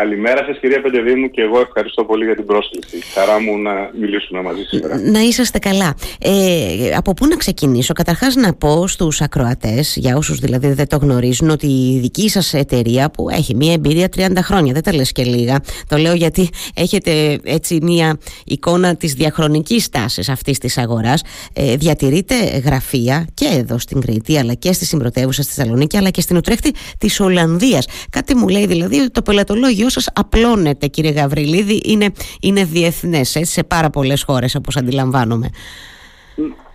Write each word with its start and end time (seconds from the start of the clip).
Καλημέρα 0.00 0.44
σας 0.44 0.58
κυρία 0.58 0.80
Πεντεδήμου 0.80 1.30
και 1.30 1.40
εγώ 1.40 1.60
ευχαριστώ 1.60 2.04
πολύ 2.04 2.24
για 2.24 2.34
την 2.34 2.46
πρόσκληση. 2.46 2.98
Χαρά 3.14 3.40
μου 3.40 3.58
να 3.58 3.90
μιλήσουμε 4.00 4.42
μαζί 4.42 4.62
σήμερα. 4.62 4.98
Να 4.98 5.20
είσαστε 5.20 5.58
καλά. 5.58 5.94
Ε, 6.20 6.94
από 6.96 7.12
πού 7.14 7.26
να 7.26 7.36
ξεκινήσω; 7.36 7.92
Καταρχάς 7.92 8.34
να 8.34 8.54
πω 8.54 8.86
στους 8.86 9.20
ακροατές, 9.20 9.96
για 9.96 10.16
όσους 10.16 10.38
δηλαδή 10.38 10.72
δεν 10.72 10.88
το 10.88 10.96
γνωρίζουν, 10.96 11.50
ότι 11.50 11.66
η 11.66 11.98
δική 11.98 12.28
σας 12.28 12.54
εταιρεία 12.54 13.10
που 13.10 13.28
έχει 13.30 13.54
μια 13.54 13.72
εμπειρία 13.72 14.08
30 14.16 14.42
χρόνια, 14.42 14.72
δεν 14.72 14.82
τα 14.82 14.94
λες 14.94 15.12
και 15.12 15.24
λίγα, 15.24 15.60
το 15.88 15.96
λέω 15.96 16.14
γιατί 16.14 16.48
έχετε 16.74 17.38
έτσι 17.44 17.78
μια 17.82 18.18
εικόνα 18.44 18.96
της 18.96 19.14
διαχρονικής 19.14 19.88
τάσης 19.88 20.28
αυτής 20.28 20.58
της 20.58 20.78
αγοράς, 20.78 21.22
ε, 21.52 21.76
διατηρείτε 21.76 22.34
γραφεία 22.64 23.26
και 23.34 23.46
εδώ 23.58 23.78
στην 23.78 24.00
Κρήτη 24.00 24.38
αλλά 24.38 24.54
και 24.54 24.72
στη 24.72 24.84
συμπρωτεύουσα 24.84 25.42
στη 25.42 25.52
Θεσσαλονίκη 25.52 25.96
αλλά 25.96 26.10
και 26.10 26.20
στην 26.20 26.36
Ουτρέχτη 26.36 26.74
της 26.98 27.20
Ολλανδίας. 27.20 27.86
Κάτι 28.10 28.34
μου 28.34 28.48
λέει 28.48 28.66
δηλαδή 28.66 28.98
ότι 28.98 29.10
το 29.10 29.22
πελατολόγιο 29.22 29.89
σας 29.90 30.08
απλώνεται 30.14 30.86
κύριε 30.86 31.10
Γαβριλίδη, 31.10 31.80
είναι, 31.84 32.12
είναι 32.40 32.64
διεθνές 32.64 33.34
έτσι, 33.36 33.52
σε 33.52 33.64
πάρα 33.64 33.90
πολλές 33.90 34.22
χώρες 34.22 34.54
όπως 34.54 34.76
αντιλαμβάνομαι. 34.76 35.50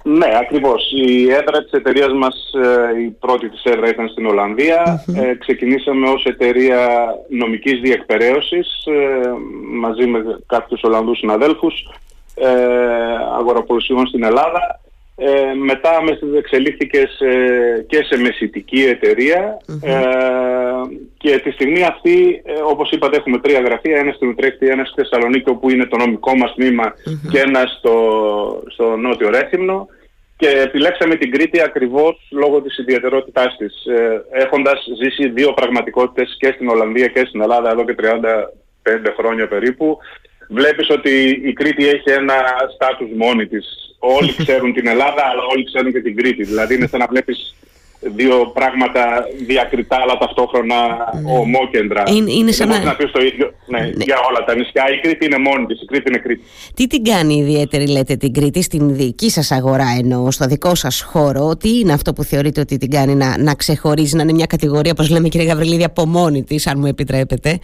Ναι, 0.07 0.27
ακριβώς. 0.41 0.91
Η 0.91 1.31
έδρα 1.31 1.63
της 1.63 1.71
εταιρείας 1.71 2.13
μας, 2.13 2.51
ε, 2.63 3.01
η 3.01 3.09
πρώτη 3.09 3.49
της 3.49 3.63
έδρα 3.63 3.87
ήταν 3.87 4.07
στην 4.07 4.25
Ολλανδία. 4.25 5.03
Ε, 5.15 5.35
ξεκινήσαμε 5.35 6.09
ως 6.09 6.23
εταιρεία 6.23 7.09
νομικής 7.29 7.79
διεκπαιρέωσης 7.79 8.85
ε, 8.85 9.29
μαζί 9.71 10.05
με 10.05 10.19
κάποιους 10.45 10.81
Ολλανδούς 10.83 11.17
συναδέλφους 11.17 11.89
ε, 12.35 12.49
αγοραπολισιών 13.37 14.07
στην 14.07 14.23
Ελλάδα. 14.23 14.79
Ε, 15.17 15.53
μετά 15.53 15.91
εξελίχθηκες 16.37 17.09
σε, 17.17 17.27
και 17.87 18.03
σε 18.03 18.17
μεσητική 18.21 18.81
εταιρεία 18.83 19.57
ε, 19.81 19.95
και 21.17 21.39
τη 21.39 21.51
στιγμή 21.51 21.83
αυτή, 21.83 22.41
ε, 22.45 22.51
όπως 22.69 22.91
είπατε, 22.91 23.17
έχουμε 23.17 23.39
τρία 23.39 23.59
γραφεία, 23.59 23.97
ένα 23.97 24.11
στην 24.11 24.27
Ουτρέχτη, 24.27 24.67
ένα 24.67 24.85
στη 24.85 25.01
Θεσσαλονίκη 25.01 25.49
όπου 25.49 25.69
είναι 25.69 25.85
το 25.85 25.97
νομικό 25.97 26.35
μας 26.35 26.53
τμημα 26.53 26.93
και 27.31 27.39
ένα 27.39 27.63
στο, 27.77 27.95
στο 28.67 28.95
Νότιο 28.95 29.29
Ρέθυμνο 29.29 29.87
και 30.37 30.47
επιλέξαμε 30.47 31.15
την 31.15 31.31
Κρήτη 31.31 31.61
ακριβώς 31.61 32.27
λόγω 32.31 32.61
της 32.61 32.77
ιδιαιτερότητάς 32.77 33.55
της. 33.57 33.85
Ε, 33.85 34.25
έχοντας 34.31 34.85
ζήσει 35.01 35.29
δύο 35.29 35.53
πραγματικότητες 35.53 36.35
και 36.39 36.51
στην 36.55 36.69
Ολλανδία 36.69 37.07
και 37.07 37.25
στην 37.25 37.41
Ελλάδα 37.41 37.69
εδώ 37.69 37.85
και 37.85 37.95
35 38.01 39.13
χρόνια 39.17 39.47
περίπου, 39.47 39.97
βλέπεις 40.49 40.89
ότι 40.89 41.41
η 41.43 41.53
Κρήτη 41.53 41.87
έχει 41.87 42.11
ένα 42.11 42.33
στάτους 42.75 43.09
μόνη 43.15 43.47
της. 43.47 43.94
Όλοι 43.99 44.35
ξέρουν 44.37 44.73
την 44.73 44.87
Ελλάδα, 44.87 45.23
αλλά 45.31 45.43
όλοι 45.51 45.63
ξέρουν 45.63 45.91
και 45.91 46.01
την 46.01 46.15
Κρήτη. 46.15 46.43
Δηλαδή 46.43 46.75
είναι 46.75 46.87
σαν 46.87 46.99
να 46.99 47.07
βλέπεις 47.07 47.55
δύο 47.99 48.51
πράγματα 48.53 49.25
διακριτά 49.47 49.97
αλλά 50.01 50.17
ταυτόχρονα 50.17 50.75
ναι. 50.75 51.31
ομόκεντρα. 51.39 52.03
Είναι, 52.07 52.31
είναι 52.31 52.51
σαν 52.51 52.67
να... 52.67 52.79
να 52.83 52.95
πεις 52.95 53.11
το 53.11 53.21
ίδιο 53.21 53.53
ναι, 53.67 53.79
ναι. 53.79 54.03
για 54.03 54.17
όλα 54.29 54.43
τα 54.45 54.55
νησιά. 54.55 54.83
Η 54.95 54.99
Κρήτη 54.99 55.25
είναι 55.25 55.37
μόνη 55.37 55.65
της, 55.65 55.81
η 55.81 55.85
Κρήτη 55.85 56.09
είναι 56.09 56.17
Κρήτη. 56.17 56.43
Τι 56.73 56.87
την 56.87 57.03
κάνει 57.03 57.35
ιδιαίτερη 57.35 57.87
λέτε 57.87 58.15
την 58.15 58.33
Κρήτη 58.33 58.61
στην 58.61 58.95
δική 58.95 59.29
σας 59.29 59.51
αγορά 59.51 59.87
εννοώ, 59.99 60.31
στο 60.31 60.45
δικό 60.45 60.75
σας 60.75 61.01
χώρο; 61.01 61.55
Τι 61.57 61.79
είναι 61.79 61.93
αυτό 61.93 62.13
που 62.13 62.23
θεωρείτε 62.23 62.59
ότι 62.59 62.77
την 62.77 62.89
κάνει 62.89 63.15
να, 63.15 63.37
να 63.37 63.55
ξεχωρίζει, 63.55 64.15
να 64.15 64.21
είναι 64.21 64.33
μια 64.33 64.45
κατηγορία 64.45 64.91
όπως 64.91 65.09
λέμε 65.09 65.27
κύριε 65.27 65.47
Γαβριλίδη 65.47 65.83
από 65.83 66.05
μόνη 66.05 66.43
της 66.43 66.67
αν 66.67 66.79
μου 66.79 66.85
επιτρέπετε; 66.85 67.59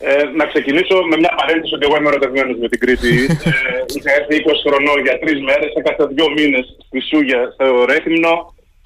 Ε, 0.00 0.24
να 0.40 0.44
ξεκινήσω 0.52 0.96
με 1.10 1.16
μια 1.22 1.32
παρένθεση 1.38 1.74
ότι 1.74 1.86
εγώ 1.86 1.96
είμαι 1.96 2.10
ερωτευμένος 2.12 2.56
με 2.62 2.68
την 2.72 2.80
Κρήτη. 2.84 3.12
ε, 3.48 3.52
είχα 3.96 4.10
έρθει 4.18 4.34
20 4.46 4.52
χρονών 4.66 4.98
για 5.06 5.18
τρεις 5.22 5.38
μέρες, 5.48 5.70
έκανα 5.78 6.10
δύο 6.16 6.28
μήνες 6.36 6.64
στη 6.86 7.00
Σούγια 7.08 7.40
στο 7.54 7.66
Ρέθυμνο 7.90 8.32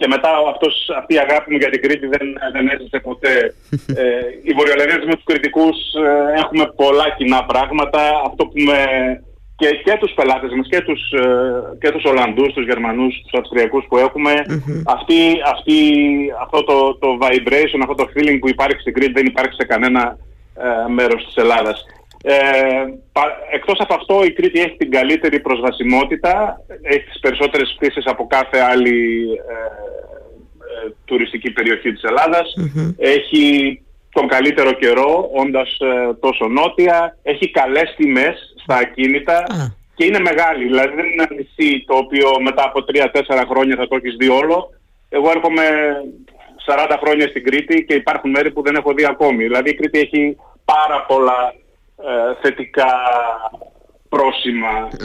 και 0.02 0.06
μετά 0.14 0.30
αυτός, 0.52 0.74
αυτή 1.00 1.14
η 1.14 1.22
αγάπη 1.26 1.48
μου 1.50 1.58
για 1.62 1.70
την 1.70 1.82
Κρήτη 1.82 2.06
δεν, 2.14 2.26
δεν 2.54 2.64
έζησε 2.72 2.98
ποτέ. 3.08 3.34
Ε, 4.00 4.04
οι 4.46 4.52
Βορειοελληνές 4.56 5.04
με 5.08 5.14
τους 5.14 5.28
κριτικούς 5.30 5.76
ε, 6.04 6.40
έχουμε 6.42 6.64
πολλά 6.80 7.06
κοινά 7.16 7.40
πράγματα. 7.44 8.00
Αυτό 8.28 8.42
που 8.46 8.58
με, 8.68 8.80
και, 9.60 9.68
και 9.84 9.96
τους 10.00 10.12
πελάτες 10.16 10.52
μας 10.56 10.66
και 10.70 10.80
τους, 10.80 11.02
ε, 11.12 11.26
και 11.80 11.90
τους 11.90 12.04
Ολλανδούς, 12.04 12.52
τους 12.52 12.66
Γερμανούς, 12.70 13.14
τους 13.22 13.40
Αυστριακούς 13.40 13.84
που 13.88 13.96
εχουμε 13.98 14.32
αυτή, 14.96 15.20
αυτή, 15.54 15.78
αυτό 16.44 16.58
το, 16.64 16.76
το 17.02 17.08
vibration, 17.22 17.80
αυτό 17.82 17.94
το 17.94 18.06
feeling 18.12 18.38
που 18.40 18.48
υπάρχει 18.48 18.80
στην 18.80 18.94
Κρήτη 18.94 19.12
δεν 19.12 19.26
υπάρχει 19.26 19.54
σε 19.54 19.64
κανένα 19.64 20.02
ε, 20.02 20.31
μέρος 20.88 21.24
της 21.24 21.36
Ελλάδας. 21.36 21.84
Ε, 22.24 22.34
εκτός 23.52 23.78
από 23.80 23.94
αυτό 23.94 24.24
η 24.24 24.32
Κρήτη 24.32 24.60
έχει 24.60 24.76
την 24.76 24.90
καλύτερη 24.90 25.40
προσβασιμότητα, 25.40 26.60
έχει 26.82 27.04
τις 27.04 27.20
περισσότερες 27.20 27.74
πτήσεις 27.76 28.04
από 28.06 28.26
κάθε 28.26 28.58
άλλη 28.58 29.28
ε, 29.48 29.52
ε, 30.86 30.92
τουριστική 31.04 31.50
περιοχή 31.50 31.92
της 31.92 32.02
ελλαδας 32.02 32.54
έχει 32.96 33.82
τον 34.12 34.28
καλύτερο 34.28 34.72
καιρό 34.72 35.30
όντας 35.34 35.76
ε, 35.80 36.14
τόσο 36.14 36.48
νότια, 36.48 37.16
έχει 37.22 37.50
καλές 37.50 37.94
τιμές 37.96 38.54
στα 38.62 38.76
ακίνητα 38.76 39.44
και 39.94 40.04
είναι 40.04 40.20
μεγάλη, 40.20 40.64
δηλαδή 40.64 40.94
δεν 40.94 41.04
είναι 41.04 41.22
ένα 41.22 41.28
νησί 41.36 41.84
το 41.86 41.96
οποίο 41.96 42.28
μετά 42.42 42.64
από 42.64 42.84
3-4 43.40 43.44
χρόνια 43.48 43.76
θα 43.76 43.88
το 43.88 43.96
έχεις 43.96 44.16
δει 44.18 44.28
όλο. 44.28 44.70
Εγώ 45.08 45.30
έρχομαι 45.30 45.62
40 46.66 46.96
χρόνια 47.00 47.28
στην 47.28 47.44
Κρήτη 47.44 47.84
και 47.84 47.94
υπάρχουν 47.94 48.30
μέρη 48.30 48.50
που 48.50 48.62
δεν 48.62 48.74
έχω 48.74 48.92
δει 48.92 49.04
ακόμη. 49.04 49.42
Δηλαδή 49.42 49.70
η 49.70 49.74
Κρήτη 49.74 49.98
έχει 49.98 50.36
πάρα 50.64 51.04
πολλά 51.06 51.54
ε, 51.96 52.34
θετικά 52.42 52.92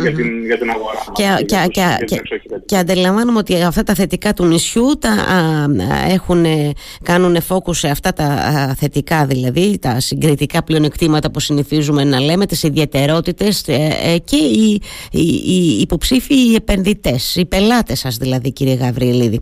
για, 0.02 0.14
την, 0.14 0.46
για 0.46 0.58
την 0.58 0.70
αγορά. 0.70 1.00
Και, 1.12 1.46
και, 1.46 1.68
και, 1.72 2.06
και, 2.06 2.22
και 2.66 2.78
αντιλαμβάνομαι 2.78 3.38
ότι 3.38 3.62
αυτά 3.62 3.84
τα 3.84 3.94
θετικά 3.94 4.34
του 4.34 4.46
νησιού 4.46 4.98
τα 5.00 5.10
έχουν, 6.10 6.46
κάνουν 7.04 7.38
focus 7.48 7.76
σε 7.76 7.88
αυτά 7.88 8.14
τα 8.14 8.26
θετικά 8.80 9.26
δηλαδή, 9.26 9.78
τα 9.82 10.00
συγκριτικά 10.00 10.64
πλεονεκτήματα 10.64 11.32
που 11.32 11.40
συνηθίζουμε 11.40 12.04
να 12.04 12.20
λέμε, 12.20 12.46
τις 12.46 12.64
ιδιαιτερότητες 12.64 13.64
ε, 13.68 13.74
ε, 14.04 14.18
και 14.18 14.36
οι, 14.36 14.82
οι, 15.12 15.22
οι 15.22 15.80
υποψήφοι 15.80 16.34
οι 16.34 16.56
επενδυτές, 16.56 17.36
οι 17.36 17.46
πελάτες 17.46 18.00
σας 18.00 18.18
δηλαδή 18.18 18.52
κύριε 18.52 18.74
Γαβριλίδη. 18.74 19.40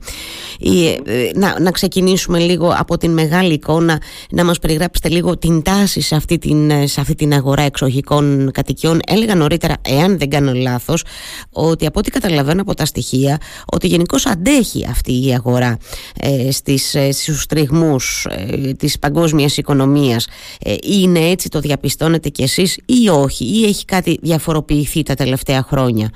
Ε, 0.59 1.29
να, 1.35 1.59
να 1.59 1.71
ξεκινήσουμε 1.71 2.39
λίγο 2.39 2.75
από 2.77 2.97
την 2.97 3.11
μεγάλη 3.11 3.53
εικόνα, 3.53 4.01
να 4.31 4.43
μας 4.43 4.59
περιγράψετε 4.59 5.09
λίγο 5.09 5.37
την 5.37 5.61
τάση 5.61 6.01
σε 6.01 6.15
αυτή 6.15 6.37
την, 6.37 6.87
σε 6.87 7.01
αυτή 7.01 7.15
την 7.15 7.33
αγορά 7.33 7.61
εξοχικών 7.61 8.51
κατοικιών. 8.53 8.99
Έλεγα 9.07 9.35
νωρίτερα, 9.59 9.99
εάν 9.99 10.17
δεν 10.17 10.29
κάνω 10.29 10.53
λάθος, 10.53 11.03
ότι 11.51 11.85
από 11.85 11.99
ό,τι 11.99 12.11
καταλαβαίνω 12.11 12.61
από 12.61 12.73
τα 12.73 12.85
στοιχεία, 12.85 13.37
ότι 13.65 13.87
γενικώς 13.87 14.25
αντέχει 14.25 14.85
αυτή 14.89 15.25
η 15.25 15.33
αγορά 15.33 15.77
ε, 16.19 16.51
στις, 16.51 16.95
ε, 16.95 17.11
στους 17.11 17.45
τριγμούς 17.45 18.27
ε, 18.29 18.73
της 18.73 18.99
παγκόσμιας 18.99 19.57
οικονομίας. 19.57 20.27
Ε, 20.59 20.75
είναι 20.83 21.19
έτσι, 21.19 21.49
το 21.49 21.59
διαπιστώνετε 21.59 22.29
κι 22.29 22.43
εσείς 22.43 22.79
ή 22.85 23.09
όχι, 23.09 23.45
ή 23.45 23.65
έχει 23.65 23.85
κάτι 23.85 24.19
διαφοροποιηθεί 24.21 25.03
τα 25.03 25.13
τελευταία 25.13 25.63
χρόνια; 25.63 26.09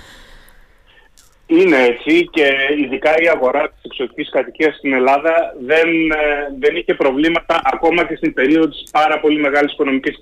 Είναι 1.58 1.78
έτσι 1.92 2.30
και 2.32 2.48
ειδικά 2.84 3.12
η 3.24 3.28
αγορά 3.36 3.70
της 3.70 3.82
εξωτικής 3.84 4.30
κατοικίας 4.30 4.76
στην 4.76 4.94
Ελλάδα 4.94 5.34
δεν, 5.66 5.90
ε, 6.12 6.24
δεν 6.60 6.76
είχε 6.76 6.94
προβλήματα 6.94 7.62
ακόμα 7.74 8.06
και 8.06 8.16
στην 8.16 8.34
περίοδο 8.34 8.68
της 8.68 8.84
πάρα 8.92 9.20
πολύ 9.20 9.40
μεγάλης 9.40 9.74
οικονομικής 9.74 10.20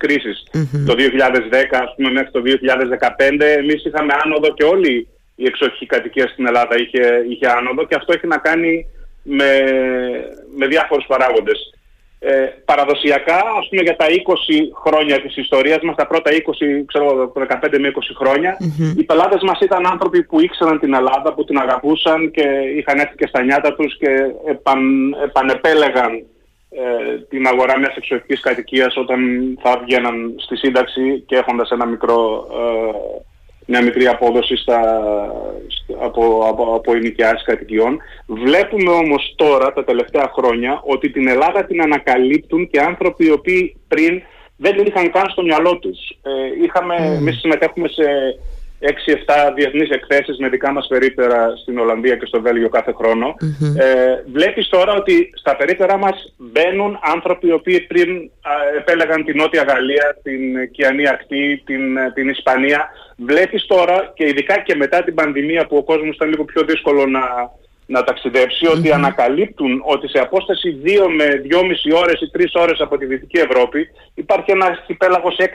Το 0.85 0.93
2010 0.95 1.77
ας 1.81 1.93
πούμε 1.95 2.11
μέχρι 2.11 2.31
το 2.31 2.41
2015 2.41 3.45
εμείς 3.45 3.85
είχαμε 3.85 4.13
άνοδο 4.23 4.53
και 4.53 4.63
όλη 4.63 5.07
η 5.35 5.45
εξωτική 5.45 5.85
κατοικία 5.85 6.27
στην 6.27 6.45
Ελλάδα 6.47 6.75
είχε, 6.79 7.25
είχε 7.29 7.47
άνοδο 7.47 7.85
και 7.85 7.95
αυτό 7.95 8.13
έχει 8.13 8.27
να 8.27 8.37
κάνει 8.37 8.85
με, 9.23 9.49
με 10.57 10.67
διάφορους 10.67 11.05
παράγοντες. 11.07 11.73
Ε, 12.19 12.31
παραδοσιακά, 12.65 13.37
ας 13.59 13.67
πούμε 13.69 13.81
για 13.81 13.95
τα 13.95 14.05
20 14.09 14.71
χρόνια 14.83 15.21
της 15.21 15.37
ιστορίας 15.37 15.81
μας, 15.81 15.95
τα 15.95 16.07
πρώτα 16.07 16.31
20, 16.31 16.85
ξέρω, 16.85 17.31
15 17.33 17.79
με 17.79 17.87
20 17.87 18.13
χρονια 18.15 18.57
οι 18.97 19.03
πελάτες 19.03 19.41
μας 19.41 19.59
ήταν 19.59 19.87
άνθρωποι 19.87 20.23
που 20.23 20.41
ήξεραν 20.41 20.79
την 20.79 20.93
Ελλάδα, 20.93 21.33
που 21.33 21.43
την 21.43 21.57
αγαπούσαν 21.57 22.31
και 22.31 22.47
είχαν 22.77 22.99
έρθει 22.99 23.15
και 23.15 23.27
στα 23.27 23.43
νιάτα 23.43 23.75
τους 23.75 23.97
και 23.97 24.09
επαν, 24.45 24.79
επανεπέλεγαν 25.23 26.25
ε, 26.69 27.17
την 27.29 27.47
αγορά 27.47 27.79
μιας 27.79 27.95
εξωτικής 27.95 28.39
κατοικίας 28.41 28.97
όταν 28.97 29.19
θα 29.61 29.81
βγαίναν 29.85 30.33
στη 30.37 30.55
σύνταξη 30.55 31.23
και 31.25 31.35
έχοντας 31.35 31.69
ένα 31.69 31.85
μικρό 31.85 32.47
ε, 32.51 33.21
μια 33.65 33.81
μικρή 33.81 34.07
απόδοση 34.07 34.55
στα, 34.55 34.79
από, 36.01 36.45
από, 36.49 36.75
από 36.75 36.95
ενοικιάσεις 36.95 37.43
κατοικιών. 37.43 37.99
Βλέπουμε 38.25 38.91
όμως 38.91 39.33
τώρα, 39.35 39.73
τα 39.73 39.83
τελευταία 39.83 40.31
χρόνια, 40.35 40.81
ότι 40.85 41.09
την 41.09 41.27
Ελλάδα 41.27 41.65
την 41.65 41.81
ανακαλύπτουν 41.81 42.69
και 42.69 42.81
άνθρωποι 42.81 43.25
οι 43.25 43.31
οποίοι 43.31 43.75
πριν 43.87 44.21
δεν 44.57 44.75
την 44.75 44.85
είχαν 44.85 45.11
καν 45.11 45.29
στο 45.29 45.41
μυαλό 45.41 45.79
τους. 45.79 45.99
Ε, 46.09 46.63
είχαμε, 46.63 46.95
mm. 46.97 47.17
εμείς 47.17 47.39
συμμετέχουμε 47.39 47.87
σε 47.87 48.03
6-7 48.79 49.53
διεθνείς 49.55 49.89
εκθέσεις 49.89 50.37
με 50.37 50.49
δικά 50.49 50.71
μας 50.71 50.87
περίπτερα 50.87 51.55
στην 51.61 51.79
Ολλανδία 51.79 52.15
και 52.15 52.25
στο 52.25 52.41
Βέλγιο 52.41 52.69
κάθε 52.69 52.93
χρόνο. 52.93 53.35
Ε, 53.77 54.23
βλέπεις 54.33 54.69
τώρα 54.69 54.93
ότι 54.93 55.29
στα 55.35 55.55
περίπτερα 55.55 55.97
μας 55.97 56.33
μπαίνουν 56.37 56.99
άνθρωποι 57.01 57.47
οι 57.47 57.51
οποίοι 57.51 57.81
πριν 57.81 58.29
επέλεγαν 58.77 59.25
την 59.25 59.37
Νότια 59.37 59.63
Γαλλία, 59.63 60.17
την 60.23 60.71
Κιανή 60.71 61.07
Ακτή, 61.07 61.61
την, 61.65 61.81
την 62.13 62.29
Ισπανία. 62.29 62.89
Βλέπεις 63.17 63.65
τώρα 63.65 64.11
και 64.15 64.27
ειδικά 64.27 64.59
και 64.59 64.75
μετά 64.75 65.03
την 65.03 65.13
πανδημία 65.13 65.67
που 65.67 65.77
ο 65.77 65.83
κόσμος 65.83 66.15
ήταν 66.15 66.29
λίγο 66.29 66.45
πιο 66.45 66.63
δύσκολο 66.63 67.05
να, 67.05 67.21
να 67.85 68.03
ταξιδεψει 68.03 68.67
ότι 68.67 68.91
ανακαλύπτουν 68.91 69.81
ότι 69.85 70.07
σε 70.09 70.19
απόσταση 70.19 70.81
2 70.83 70.87
με 71.15 71.25
2,5 71.51 72.01
ώρες 72.01 72.21
ή 72.21 72.31
3 72.37 72.43
ώρες 72.53 72.79
από 72.79 72.97
τη 72.97 73.05
Δυτική 73.05 73.39
Ευρώπη 73.39 73.87
υπάρχει 74.13 74.51
ένα 74.51 74.65
αρχιπέλαγος 74.65 75.35
6.000 75.39 75.45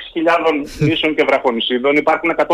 νήσων 0.79 1.15
και 1.15 1.25
βραχονισίδων, 1.25 1.97
υπάρχουν 1.97 2.35
141 2.37 2.45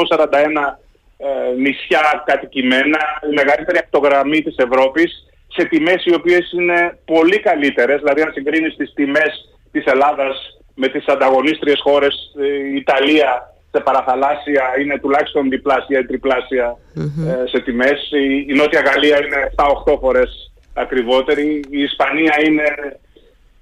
ε, 1.19 1.27
νησιά 1.59 2.23
κατοικημένα, 2.27 2.99
η 3.31 3.35
μεγαλύτερη 3.35 3.79
ακτογραμμή 3.79 4.43
της 4.43 4.57
Ευρώπης, 4.57 5.27
σε 5.49 5.65
τιμές 5.65 6.05
οι 6.05 6.15
οποίες 6.15 6.53
είναι 6.53 6.99
πολύ 7.05 7.41
καλύτερες, 7.41 7.99
δηλαδή 7.99 8.23
αν 8.23 8.33
συγκρίνεις 8.33 8.77
τις 8.77 8.93
τιμές 8.95 9.59
της 9.73 9.85
Ελλάδας 9.85 10.61
με 10.75 10.89
τις 10.89 11.07
ανταγωνίστριες 11.07 11.81
χώρες, 11.83 12.15
ε, 12.41 12.47
η 12.47 12.75
Ιταλία 12.75 13.53
σε 13.71 13.81
παραθαλάσσια 13.81 14.65
είναι 14.81 14.99
τουλάχιστον 14.99 15.49
διπλάσια 15.49 15.99
ή 15.99 16.05
τριπλάσια 16.05 16.77
ε, 16.97 17.47
σε 17.47 17.61
τιμές. 17.61 18.11
Η, 18.11 18.45
η 18.49 18.53
Νότια 18.53 18.81
Γαλλία 18.81 19.17
είναι 19.25 19.53
7-8 19.93 19.99
φορές 20.01 20.53
ακριβότερη. 20.75 21.65
Η 21.71 21.83
Ισπανία 21.83 22.35
είναι 22.47 22.65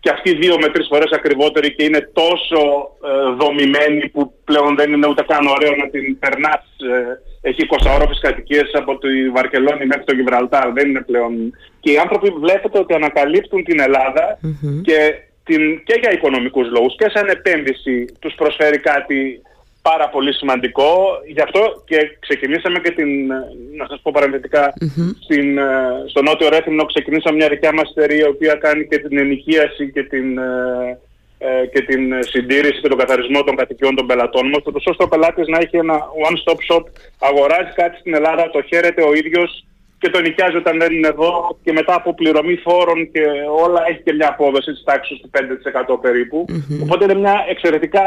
και 0.01 0.13
αυτή 0.13 0.35
δύο 0.35 0.59
με 0.59 0.69
τρεις 0.69 0.87
φορές 0.91 1.11
ακριβότερη 1.13 1.75
και 1.75 1.85
είναι 1.85 2.11
τόσο 2.13 2.61
ε, 3.11 3.31
δομημένη 3.41 4.09
που 4.09 4.33
πλέον 4.45 4.77
δεν 4.77 4.93
είναι 4.93 5.09
ούτε 5.09 5.23
καν 5.23 5.47
ωραίο 5.47 5.75
να 5.77 5.89
την 5.89 6.19
περνάς. 6.19 6.65
Ε, 6.93 7.49
έχει 7.49 7.67
20 7.71 7.95
όροφες 7.95 8.19
κατοικίες 8.21 8.71
από 8.73 8.99
τη 8.99 9.31
Βαρκελόνη 9.31 9.87
μέχρι 9.87 10.05
το 10.05 10.15
Γιβραλτάρ. 10.15 10.73
Δεν 10.73 10.89
είναι 10.89 11.01
πλέον... 11.01 11.33
Και 11.81 11.93
οι 11.93 11.99
άνθρωποι 11.99 12.29
βλέπετε 12.29 12.79
ότι 12.79 12.95
ανακαλύπτουν 12.95 13.65
την 13.65 13.81
ελλαδα 13.81 14.39
και, 14.83 14.99
την, 15.45 15.83
και 15.85 15.99
για 16.01 16.13
οικονομικούς 16.13 16.71
λόγους 16.71 16.97
και 16.97 17.11
σαν 17.15 17.29
επένδυση 17.29 18.05
τους 18.21 18.35
προσφέρει 18.35 18.79
κάτι 18.79 19.43
πάρα 19.91 20.09
πολύ 20.09 20.33
σημαντικό. 20.33 20.91
Γι' 21.35 21.41
αυτό 21.41 21.83
και 21.85 21.99
ξεκινήσαμε 22.19 22.79
και 22.79 22.91
την, 22.91 23.11
να 23.81 23.87
σας 23.89 23.99
πω 24.03 24.11
παραμετρικά, 24.15 24.73
στην, 25.25 25.59
ε, 25.59 25.65
στο 26.07 26.23
Νότιο 26.23 26.49
Ρέθυμνο 26.49 26.85
ξεκινήσαμε 26.85 27.37
μια 27.37 27.49
δικιά 27.49 27.73
μας 27.73 27.89
εταιρεία 27.91 28.25
η 28.27 28.33
οποία 28.35 28.55
κάνει 28.55 28.87
και 28.87 28.99
την 28.99 29.19
ενοικίαση 29.19 29.91
και 29.95 30.03
την, 30.03 30.39
ε, 30.39 30.99
ε, 31.39 31.67
και 31.73 31.81
την 31.81 32.03
συντήρηση 32.33 32.81
και 32.81 32.89
τον 32.89 32.99
καθαρισμό 32.99 33.43
των 33.43 33.57
κατοικιών 33.57 33.95
των 33.97 34.07
πελατών 34.07 34.47
μας, 34.49 34.63
ώστε 34.91 35.05
ο 35.05 35.09
πελάτης 35.09 35.47
να 35.49 35.59
έχει 35.59 35.77
ένα 35.77 35.97
one-stop 36.29 36.61
shop, 36.69 36.85
αγοράζει 37.19 37.73
κάτι 37.75 37.97
στην 37.99 38.15
Ελλάδα, 38.15 38.51
το 38.51 38.63
χαίρεται 38.63 39.03
ο 39.03 39.13
ίδιος 39.15 39.65
και 39.99 40.11
το 40.11 40.21
νοικιάζει 40.21 40.57
όταν 40.57 40.79
δεν 40.79 40.93
είναι 40.93 41.09
εδώ 41.09 41.59
και 41.63 41.73
μετά 41.73 41.95
από 41.95 42.15
πληρωμή 42.15 42.57
φόρων 42.57 43.11
και 43.13 43.23
όλα 43.65 43.83
έχει 43.89 44.03
και 44.03 44.13
μια 44.13 44.29
απόδοση 44.29 44.73
της 44.73 44.83
τάξης 44.85 45.21
του 45.21 45.31
5% 45.95 46.01
περίπου. 46.01 46.45
Οπότε 46.83 47.05
είναι 47.05 47.15
μια 47.15 47.45
εξαιρετικά 47.49 48.03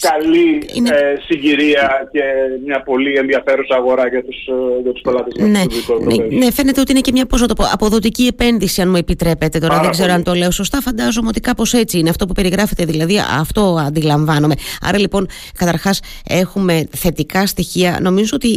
καλή 0.00 0.62
είναι... 0.74 0.88
ε, 0.88 1.16
συγκυρία 1.26 2.08
και 2.12 2.22
μια 2.66 2.82
πολύ 2.82 3.14
ενδιαφέρουσα 3.16 3.74
αγορά 3.74 4.08
για 4.08 4.24
τους, 4.24 4.36
ε, 4.46 4.82
για 4.82 4.92
τους 4.92 5.00
πελάτες 5.00 5.34
ναι. 5.36 5.46
ναι, 5.48 6.36
ναι, 6.36 6.52
φαίνεται 6.52 6.80
ότι 6.80 6.90
είναι 6.92 7.00
και 7.00 7.12
μια 7.12 7.26
πώς 7.26 7.46
το 7.46 7.54
πω, 7.54 7.64
αποδοτική 7.72 8.26
επένδυση 8.26 8.82
αν 8.82 8.88
μου 8.88 8.96
επιτρέπετε 8.96 9.58
τώρα, 9.58 9.80
δεν 9.80 9.90
ξέρω 9.90 10.12
αν 10.12 10.22
το 10.22 10.34
λέω 10.34 10.50
σωστά, 10.50 10.80
φαντάζομαι 10.80 11.28
ότι 11.28 11.40
κάπως 11.40 11.72
έτσι 11.72 11.98
είναι 11.98 12.10
αυτό 12.10 12.26
που 12.26 12.32
περιγράφετε 12.32 12.84
δηλαδή, 12.84 13.18
αυτό 13.38 13.78
αντιλαμβάνομαι. 13.86 14.54
Άρα 14.80 14.98
λοιπόν 14.98 15.28
καταρχάς 15.58 16.00
έχουμε 16.28 16.88
θετικά 16.96 17.46
στοιχεία, 17.46 17.98
νομίζω 18.02 18.30
ότι 18.34 18.48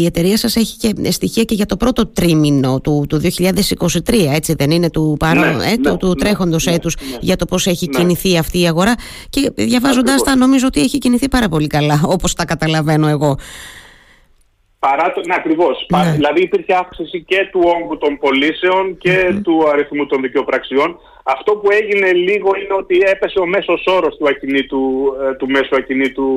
η 0.00 0.06
εταιρεία 0.06 0.36
σας 0.36 0.56
έχει 0.56 0.76
και 0.76 1.10
στοιχεία 1.10 1.44
και 1.44 1.54
για 1.54 1.66
το 1.66 1.76
πρώτο 1.76 2.07
τρίμηνο 2.08 2.80
του, 2.80 3.06
του 3.08 3.20
2023, 3.20 4.14
έτσι 4.34 4.54
δεν 4.54 4.70
είναι, 4.70 4.90
του, 4.90 5.16
παρό, 5.18 5.40
ναι, 5.40 5.70
ε, 5.70 5.76
του, 5.76 5.96
του 5.96 6.08
ναι, 6.08 6.14
τρέχοντος 6.14 6.66
ναι, 6.66 6.72
έτους 6.72 6.96
για 7.20 7.36
το 7.36 7.44
πώς 7.44 7.66
έχει 7.66 7.88
κινηθεί 7.88 8.38
αυτή 8.38 8.60
η 8.60 8.66
αγορά 8.66 8.94
και 9.30 9.52
διαβάζοντας 9.54 10.22
τα 10.22 10.36
νομίζω 10.36 10.66
ότι 10.66 10.80
έχει 10.80 10.98
κινηθεί 10.98 11.28
πάρα 11.28 11.48
πολύ 11.48 11.66
καλά, 11.66 12.00
όπως 12.14 12.34
τα 12.34 12.44
καταλαβαίνω 12.44 13.08
εγώ. 13.08 13.36
Παρά 14.78 15.12
το, 15.12 15.20
ναι, 15.26 15.34
ακριβώς. 15.34 15.86
Ναι. 15.88 16.12
Δηλαδή 16.12 16.42
υπήρχε 16.42 16.74
αύξηση 16.74 17.24
και 17.24 17.48
του 17.52 17.60
όγκου 17.76 17.98
των 17.98 18.18
πωλήσεων 18.18 18.98
και 18.98 19.40
του 19.42 19.68
αριθμού 19.72 20.06
των 20.06 20.22
δικαιοπραξιών. 20.22 20.98
Αυτό 21.22 21.52
που 21.56 21.68
έγινε 21.70 22.12
λίγο 22.12 22.50
είναι 22.62 22.74
ότι 22.78 22.96
έπεσε 23.06 23.38
ο 23.38 23.46
μέσος 23.46 23.84
όρος 23.86 24.16
του, 24.16 24.28
ακινήτου, 24.28 25.14
ε, 25.22 25.34
του 25.34 25.48
μέσου 25.48 25.76
ακινήτου 25.76 26.28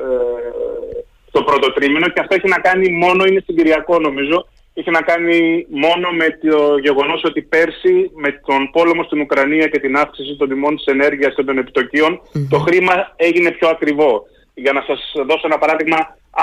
ε, 0.00 1.00
στο 1.28 1.42
πρώτο 1.42 1.72
τρίμηνο 1.72 2.08
και 2.08 2.20
αυτό 2.20 2.34
έχει 2.34 2.48
να 2.48 2.58
κάνει 2.58 2.90
μόνο, 2.90 3.24
είναι 3.24 3.42
συγκυριακό 3.46 3.98
νομίζω, 3.98 4.46
είχε 4.78 4.90
να 4.90 5.02
κάνει 5.02 5.66
μόνο 5.68 6.10
με 6.10 6.38
το 6.42 6.78
γεγονός 6.78 7.22
ότι 7.24 7.42
πέρσι 7.42 8.10
με 8.14 8.30
τον 8.46 8.70
πόλεμο 8.70 9.02
στην 9.02 9.20
Ουκρανία 9.20 9.66
και 9.68 9.78
την 9.78 9.96
αύξηση 9.96 10.36
των 10.36 10.48
τιμών 10.48 10.76
της 10.76 10.84
ενέργειας 10.84 11.34
και 11.34 11.44
των 11.44 11.58
επιτοκιων 11.58 12.20
το 12.48 12.58
χρήμα 12.58 13.12
έγινε 13.16 13.50
πιο 13.50 13.68
ακριβό. 13.68 14.22
Για 14.54 14.72
να 14.72 14.82
σας 14.86 15.12
δώσω 15.26 15.46
ένα 15.46 15.58
παράδειγμα, 15.58 15.96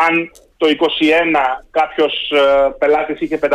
αν 0.08 0.32
το 0.58 0.68
2021 0.68 0.74
κάποιος 1.72 2.32
ε, 2.32 2.76
πελάτης 2.80 3.20
είχε 3.20 3.40
500.000 3.42 3.50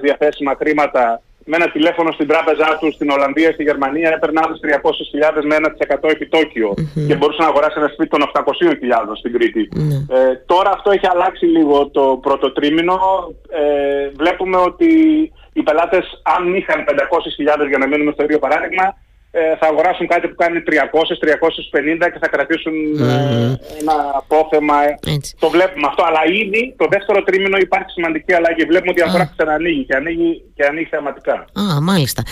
διαθέσιμα 0.00 0.54
χρήματα 0.58 1.22
με 1.50 1.56
ένα 1.60 1.68
τηλέφωνο 1.76 2.10
στην 2.12 2.26
τράπεζά 2.32 2.68
τους 2.80 2.94
στην 2.94 3.10
Ολλανδία, 3.10 3.50
στη 3.52 3.62
Γερμανία, 3.62 4.08
έπαιρνε 4.16 4.40
άλλε 4.44 4.54
300.000 5.36 5.44
με 5.50 5.56
1% 6.02 6.10
επιτόκιο 6.16 6.70
mm-hmm. 6.76 7.06
και 7.08 7.14
μπορούσε 7.16 7.42
να 7.42 7.48
αγοράσει 7.48 7.76
ένα 7.82 7.88
σπίτι 7.88 8.10
των 8.14 8.22
800.000 8.34 8.42
στην 9.18 9.32
Κρήτη. 9.32 9.68
Mm-hmm. 9.72 10.14
Ε, 10.16 10.34
τώρα 10.52 10.70
αυτό 10.70 10.90
έχει 10.90 11.06
αλλάξει 11.14 11.46
λίγο 11.46 11.88
το 11.88 12.18
πρώτο 12.22 12.52
τρίμηνο. 12.52 12.98
Ε, 13.48 14.08
βλέπουμε 14.20 14.56
ότι 14.56 14.90
οι 15.52 15.62
πελάτες 15.62 16.04
αν 16.36 16.54
είχαν 16.54 16.84
500.000 16.88 17.68
για 17.68 17.78
να 17.78 17.86
μείνουμε 17.86 18.12
στο 18.12 18.22
ίδιο 18.22 18.38
παράδειγμα, 18.38 18.84
ε, 18.84 19.09
θα 19.60 19.66
αγοράσουν 19.66 20.06
κάτι 20.06 20.28
που 20.28 20.34
κάνει 20.34 20.62
300-350 20.66 20.72
και 22.12 22.18
θα 22.20 22.28
κρατήσουν 22.28 22.72
ε, 23.00 23.58
ένα 23.80 23.94
απόθεμα. 24.20 24.74
Το 25.38 25.50
βλέπουμε 25.50 25.86
αυτό. 25.86 26.02
Αλλά 26.08 26.20
ήδη 26.42 26.74
το 26.76 26.86
δεύτερο 26.90 27.22
τρίμηνο 27.22 27.56
υπάρχει 27.56 27.90
σημαντική 27.90 28.32
αλλαγή. 28.32 28.64
Βλέπουμε 28.64 28.90
ότι 28.90 29.00
η 29.00 29.02
αγορά 29.02 29.32
ξανανοίγει 29.36 29.84
και 29.84 29.94
ανοίγει, 29.96 30.42
και 30.54 30.64
ανοίγει 30.64 30.86
θεματικά. 30.90 31.34
Α, 31.34 31.80
μάλιστα. 31.80 32.22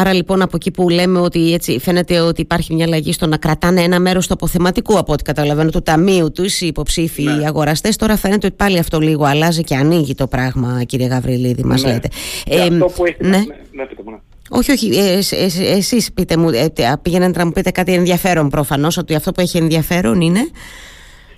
άρα 0.00 0.12
λοιπόν 0.12 0.42
από 0.42 0.56
εκεί 0.56 0.70
που 0.70 0.88
λέμε 0.88 1.18
ότι 1.18 1.52
έτσι 1.52 1.78
φαίνεται 1.78 2.20
ότι 2.20 2.40
υπάρχει 2.40 2.74
μια 2.74 2.84
αλλαγή 2.84 3.12
στο 3.12 3.26
να 3.26 3.36
κρατάνε 3.36 3.82
ένα 3.82 4.00
μέρος 4.00 4.26
του 4.26 4.34
αποθεματικού 4.34 4.98
από 4.98 5.12
ό,τι 5.12 5.22
καταλαβαίνω 5.22 5.70
του 5.70 5.82
ταμείου 5.82 6.32
τους 6.32 6.60
οι 6.60 6.66
υποψήφοι 6.66 7.22
ναι. 7.22 7.46
αγοραστές. 7.46 7.96
Τώρα 7.96 8.16
φαίνεται 8.16 8.46
ότι 8.46 8.56
πάλι 8.56 8.78
αυτό 8.78 8.98
λίγο 8.98 9.24
αλλάζει 9.24 9.62
και 9.62 9.74
ανοίγει 9.74 10.14
το 10.14 10.26
πράγμα, 10.26 10.82
κύριε 10.86 11.06
Γαβριλίδη, 11.06 11.64
μας 11.64 11.82
ναι. 11.82 11.92
λέτε. 11.92 12.08
Ε, 12.46 12.62
αυτό 12.62 12.86
που 12.86 13.04
έχει. 13.04 13.16
Ναι. 13.18 13.28
Ναι, 13.28 13.36
ναι, 13.36 13.84
ναι. 14.04 14.18
Όχι, 14.54 14.72
όχι. 14.72 14.86
Ε, 14.96 15.18
ε, 15.36 15.44
ε, 15.44 15.76
εσείς 15.76 16.12
πείτε 16.12 16.36
μου, 16.36 16.48
ε, 16.48 16.66
πήγαινατε 17.02 17.38
να 17.38 17.44
μου 17.44 17.52
πείτε 17.52 17.70
κάτι 17.70 17.92
ενδιαφέρον 17.92 18.48
προφανώς, 18.48 18.96
ότι 18.96 19.14
αυτό 19.14 19.32
που 19.32 19.40
έχει 19.40 19.56
ενδιαφέρον 19.58 20.20
είναι... 20.20 20.40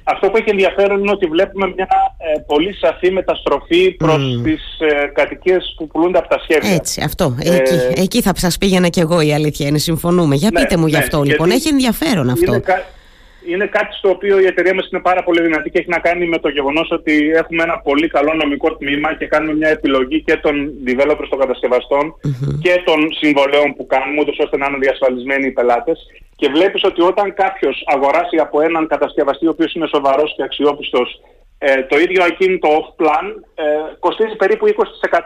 Αυτό 0.06 0.30
που 0.30 0.36
έχει 0.36 0.50
ενδιαφέρον 0.50 0.98
είναι 0.98 1.10
ότι 1.10 1.26
βλέπουμε 1.26 1.66
μια 1.66 1.88
ε, 2.18 2.40
πολύ 2.46 2.74
σαφή 2.74 3.10
μεταστροφή 3.10 3.90
προς 3.90 4.16
mm. 4.16 4.42
τις 4.44 4.62
ε, 4.78 5.06
κατοικίες 5.14 5.74
που 5.76 5.86
πουλούνται 5.86 6.18
από 6.18 6.28
τα 6.28 6.38
σχέδια. 6.42 6.74
Έτσι, 6.74 7.00
αυτό. 7.04 7.36
Εκεί, 7.40 8.00
εκεί 8.00 8.22
θα 8.22 8.32
σας 8.36 8.58
πήγαινα 8.58 8.88
κι 8.88 9.00
εγώ 9.00 9.20
η 9.20 9.32
αλήθεια 9.32 9.66
είναι, 9.66 9.78
συμφωνούμε. 9.78 10.34
Για 10.34 10.50
ναι, 10.52 10.60
πείτε 10.60 10.76
μου 10.76 10.86
γι' 10.86 10.92
ναι, 10.92 10.98
αυτό 10.98 11.22
λοιπόν, 11.22 11.50
έχει 11.50 11.68
ενδιαφέρον 11.68 12.30
αυτό. 12.30 12.52
Είναι, 12.52 12.62
είναι 13.46 13.66
κάτι 13.66 13.94
στο 13.94 14.08
οποίο 14.08 14.38
η 14.38 14.46
εταιρεία 14.46 14.74
μας 14.74 14.88
είναι 14.90 15.00
πάρα 15.00 15.22
πολύ 15.22 15.42
δυνατή 15.42 15.70
και 15.70 15.78
έχει 15.78 15.88
να 15.88 15.98
κάνει 15.98 16.26
με 16.26 16.38
το 16.38 16.48
γεγονός 16.48 16.90
ότι 16.90 17.30
έχουμε 17.34 17.62
ένα 17.62 17.78
πολύ 17.78 18.08
καλό 18.08 18.34
νομικό 18.34 18.76
τμήμα 18.76 19.14
και 19.14 19.26
κάνουμε 19.26 19.54
μια 19.54 19.68
επιλογή 19.68 20.22
και 20.22 20.36
των 20.36 20.54
developers 20.86 21.28
των 21.30 21.38
κατασκευαστων 21.38 22.14
και 22.60 22.82
των 22.84 22.98
συμβολέων 23.20 23.74
που 23.76 23.86
κάνουμε, 23.86 24.20
ούτως 24.20 24.38
ώστε 24.38 24.56
να 24.56 24.66
είναι 24.66 24.78
διασφαλισμένοι 24.78 25.46
οι 25.46 25.50
πελάτες. 25.50 25.98
Και 26.36 26.48
βλέπεις 26.48 26.84
ότι 26.84 27.00
όταν 27.02 27.34
κάποιος 27.34 27.84
αγοράσει 27.86 28.36
από 28.36 28.60
έναν 28.60 28.86
κατασκευαστή 28.86 29.46
ο 29.46 29.50
οποίος 29.50 29.74
είναι 29.74 29.86
σοβαρός 29.86 30.34
και 30.36 30.42
αξιόπιστος 30.42 31.20
ε, 31.58 31.82
το 31.82 31.98
ίδιο 31.98 32.24
ακίνητο 32.24 32.68
off-plan 32.78 33.26
ε, 33.54 33.64
κοστίζει 33.98 34.36
περίπου 34.36 34.66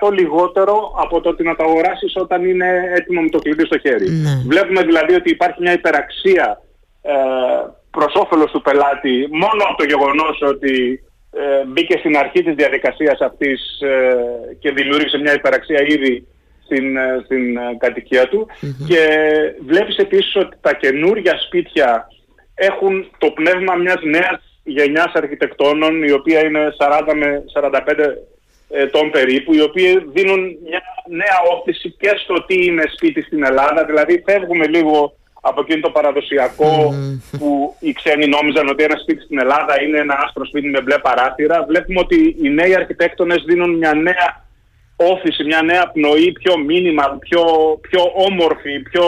20% 0.00 0.12
λιγότερο 0.12 0.94
από 1.02 1.20
το 1.20 1.28
ότι 1.28 1.42
να 1.42 1.56
το 1.56 1.64
αγοράσεις 1.64 2.16
όταν 2.16 2.44
είναι 2.44 2.68
έτοιμο 2.94 3.20
με 3.20 3.28
το 3.28 3.38
κλειδί 3.38 3.64
στο 3.64 3.78
χέρι. 3.78 4.10
Ναι. 4.10 4.42
Βλέπουμε 4.46 4.82
δηλαδή 4.82 5.14
ότι 5.14 5.30
υπάρχει 5.30 5.62
μια 5.62 5.72
υπεραξία 5.72 6.62
ε, 7.02 7.14
προς 7.98 8.14
όφελος 8.14 8.50
του 8.50 8.62
πελάτη 8.62 9.28
μόνο 9.42 9.62
από 9.68 9.76
το 9.76 9.84
γεγονός 9.84 10.36
ότι 10.52 10.74
ε, 11.32 11.64
μπήκε 11.66 11.98
στην 11.98 12.16
αρχή 12.16 12.42
της 12.42 12.54
διαδικασίας 12.54 13.18
αυτής 13.20 13.80
ε, 13.80 14.56
και 14.58 14.70
δημιούργησε 14.70 15.18
μια 15.18 15.34
υπεραξία 15.34 15.80
ήδη 15.94 16.26
στην, 16.64 16.96
ε, 16.96 17.20
στην 17.24 17.56
ε, 17.56 17.76
κατοικία 17.78 18.28
του 18.28 18.46
και 18.88 19.02
βλέπεις 19.66 19.96
επίσης 19.96 20.36
ότι 20.36 20.56
τα 20.60 20.72
καινούργια 20.74 21.34
σπίτια 21.46 22.08
έχουν 22.54 23.10
το 23.18 23.30
πνεύμα 23.30 23.74
μιας 23.74 24.02
νέας 24.02 24.40
γενιάς 24.62 25.12
αρχιτεκτόνων 25.14 26.02
η 26.02 26.10
οποία 26.10 26.44
είναι 26.44 26.68
40 26.78 27.14
με 27.14 27.44
45 27.54 27.70
ετών 28.68 29.10
περίπου, 29.10 29.54
οι 29.54 29.60
οποίοι 29.60 30.04
δίνουν 30.12 30.40
μια 30.68 30.82
νέα 31.06 31.38
όθηση 31.52 31.94
και 31.98 32.12
στο 32.24 32.44
τι 32.46 32.64
είναι 32.64 32.82
σπίτι 32.94 33.22
στην 33.22 33.44
Ελλάδα. 33.44 33.84
Δηλαδή 33.84 34.22
φεύγουμε 34.26 34.66
λίγο 34.66 35.17
από 35.40 35.60
εκείνο 35.60 35.80
το 35.80 35.90
παραδοσιακό 35.90 36.94
που 37.38 37.76
οι 37.80 37.92
ξένοι 37.92 38.26
νόμιζαν 38.26 38.68
ότι 38.68 38.84
ένα 38.84 38.96
σπίτι 38.96 39.22
στην 39.22 39.38
Ελλάδα 39.38 39.82
είναι 39.82 39.98
ένα 39.98 40.20
άσπρο 40.24 40.44
σπίτι 40.44 40.68
με 40.68 40.80
μπλε 40.80 40.98
παράθυρα. 40.98 41.64
Βλέπουμε 41.68 42.00
ότι 42.00 42.36
οι 42.42 42.48
νέοι 42.48 42.74
αρχιτέκτονες 42.74 43.42
δίνουν 43.46 43.76
μια 43.76 43.94
νέα 43.94 44.46
όθηση, 44.96 45.44
μια 45.44 45.62
νέα 45.62 45.90
πνοή, 45.90 46.32
πιο 46.32 46.58
μήνυμα, 46.58 47.18
πιο, 47.20 47.42
πιο 47.80 48.12
όμορφη, 48.14 48.80
πιο 48.80 49.04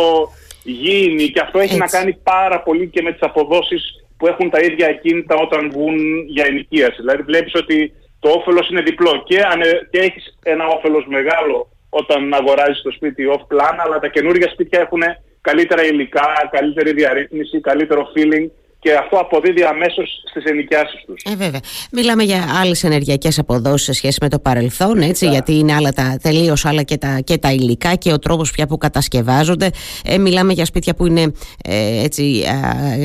γήινη 0.63 1.29
και 1.29 1.41
αυτό 1.41 1.59
έχει 1.59 1.77
να 1.77 1.87
κάνει 1.87 2.13
πάρα 2.23 2.63
πολύ 2.63 2.89
και 2.89 3.03
με 3.03 3.13
τις 3.13 3.23
αποδόσεις 3.23 4.05
που 4.17 4.27
έχουν 4.27 4.51
τα 4.51 4.61
ίδια 4.61 4.89
ακίνητα 4.89 5.35
όταν 5.35 5.71
βγουν 5.71 5.97
για 6.27 6.45
ενοικίαση. 6.47 6.97
Δηλαδή 6.97 7.23
βλέπεις 7.23 7.55
ότι 7.55 7.93
το 8.21 8.29
όφελος 8.29 8.69
είναι 8.69 8.81
διπλό 8.81 9.23
και, 9.25 9.41
αν, 9.41 9.61
και 9.91 9.99
έχεις 9.99 10.39
ένα 10.43 10.67
όφελος 10.67 11.05
μεγάλο 11.07 11.69
όταν 11.89 12.35
αγοράζεις 12.35 12.83
το 12.83 12.91
σπίτι 12.91 13.25
off-plan, 13.37 13.75
αλλά 13.85 13.99
τα 13.99 14.09
καινούργια 14.09 14.51
σπίτια 14.51 14.81
έχουν 14.81 15.03
καλύτερα 15.41 15.85
υλικά, 15.85 16.49
καλύτερη 16.51 16.93
διαρρύθμιση, 16.93 17.61
καλύτερο 17.61 18.13
feeling 18.17 18.47
και 18.81 18.95
αυτό 18.95 19.17
αποδίδει 19.17 19.63
αμέσως 19.63 20.23
στις 20.31 20.45
ενοικιάσεις 20.45 21.05
τους. 21.07 21.23
Ε, 21.33 21.37
βέβαια. 21.37 21.61
Μιλάμε 21.93 22.23
για 22.23 22.45
άλλες 22.61 22.85
ενεργειακές 22.85 23.39
αποδόσεις 23.39 23.87
σε 23.87 23.93
σχέση 23.93 24.19
με 24.21 24.29
το 24.29 24.39
παρελθόν, 24.39 25.01
έτσι, 25.01 25.29
γιατί 25.29 25.59
είναι 25.59 25.73
άλλα 25.75 25.93
τα 25.93 26.17
τελείως 26.23 26.65
άλλα 26.65 26.83
και 26.83 26.97
τα, 26.97 27.21
και 27.25 27.39
τα 27.39 27.53
υλικά 27.53 27.95
και 27.95 28.13
ο 28.13 28.19
τρόπος 28.19 28.51
πια 28.51 28.67
που 28.67 28.79
κατασκευάζονται. 28.79 29.71
Ε, 30.05 30.19
μιλάμε 30.19 30.53
για 30.53 30.65
σπίτια 30.65 30.95
που 30.95 31.07
είναι 31.07 31.33
ε, 31.65 32.03
έτσι, 32.05 32.43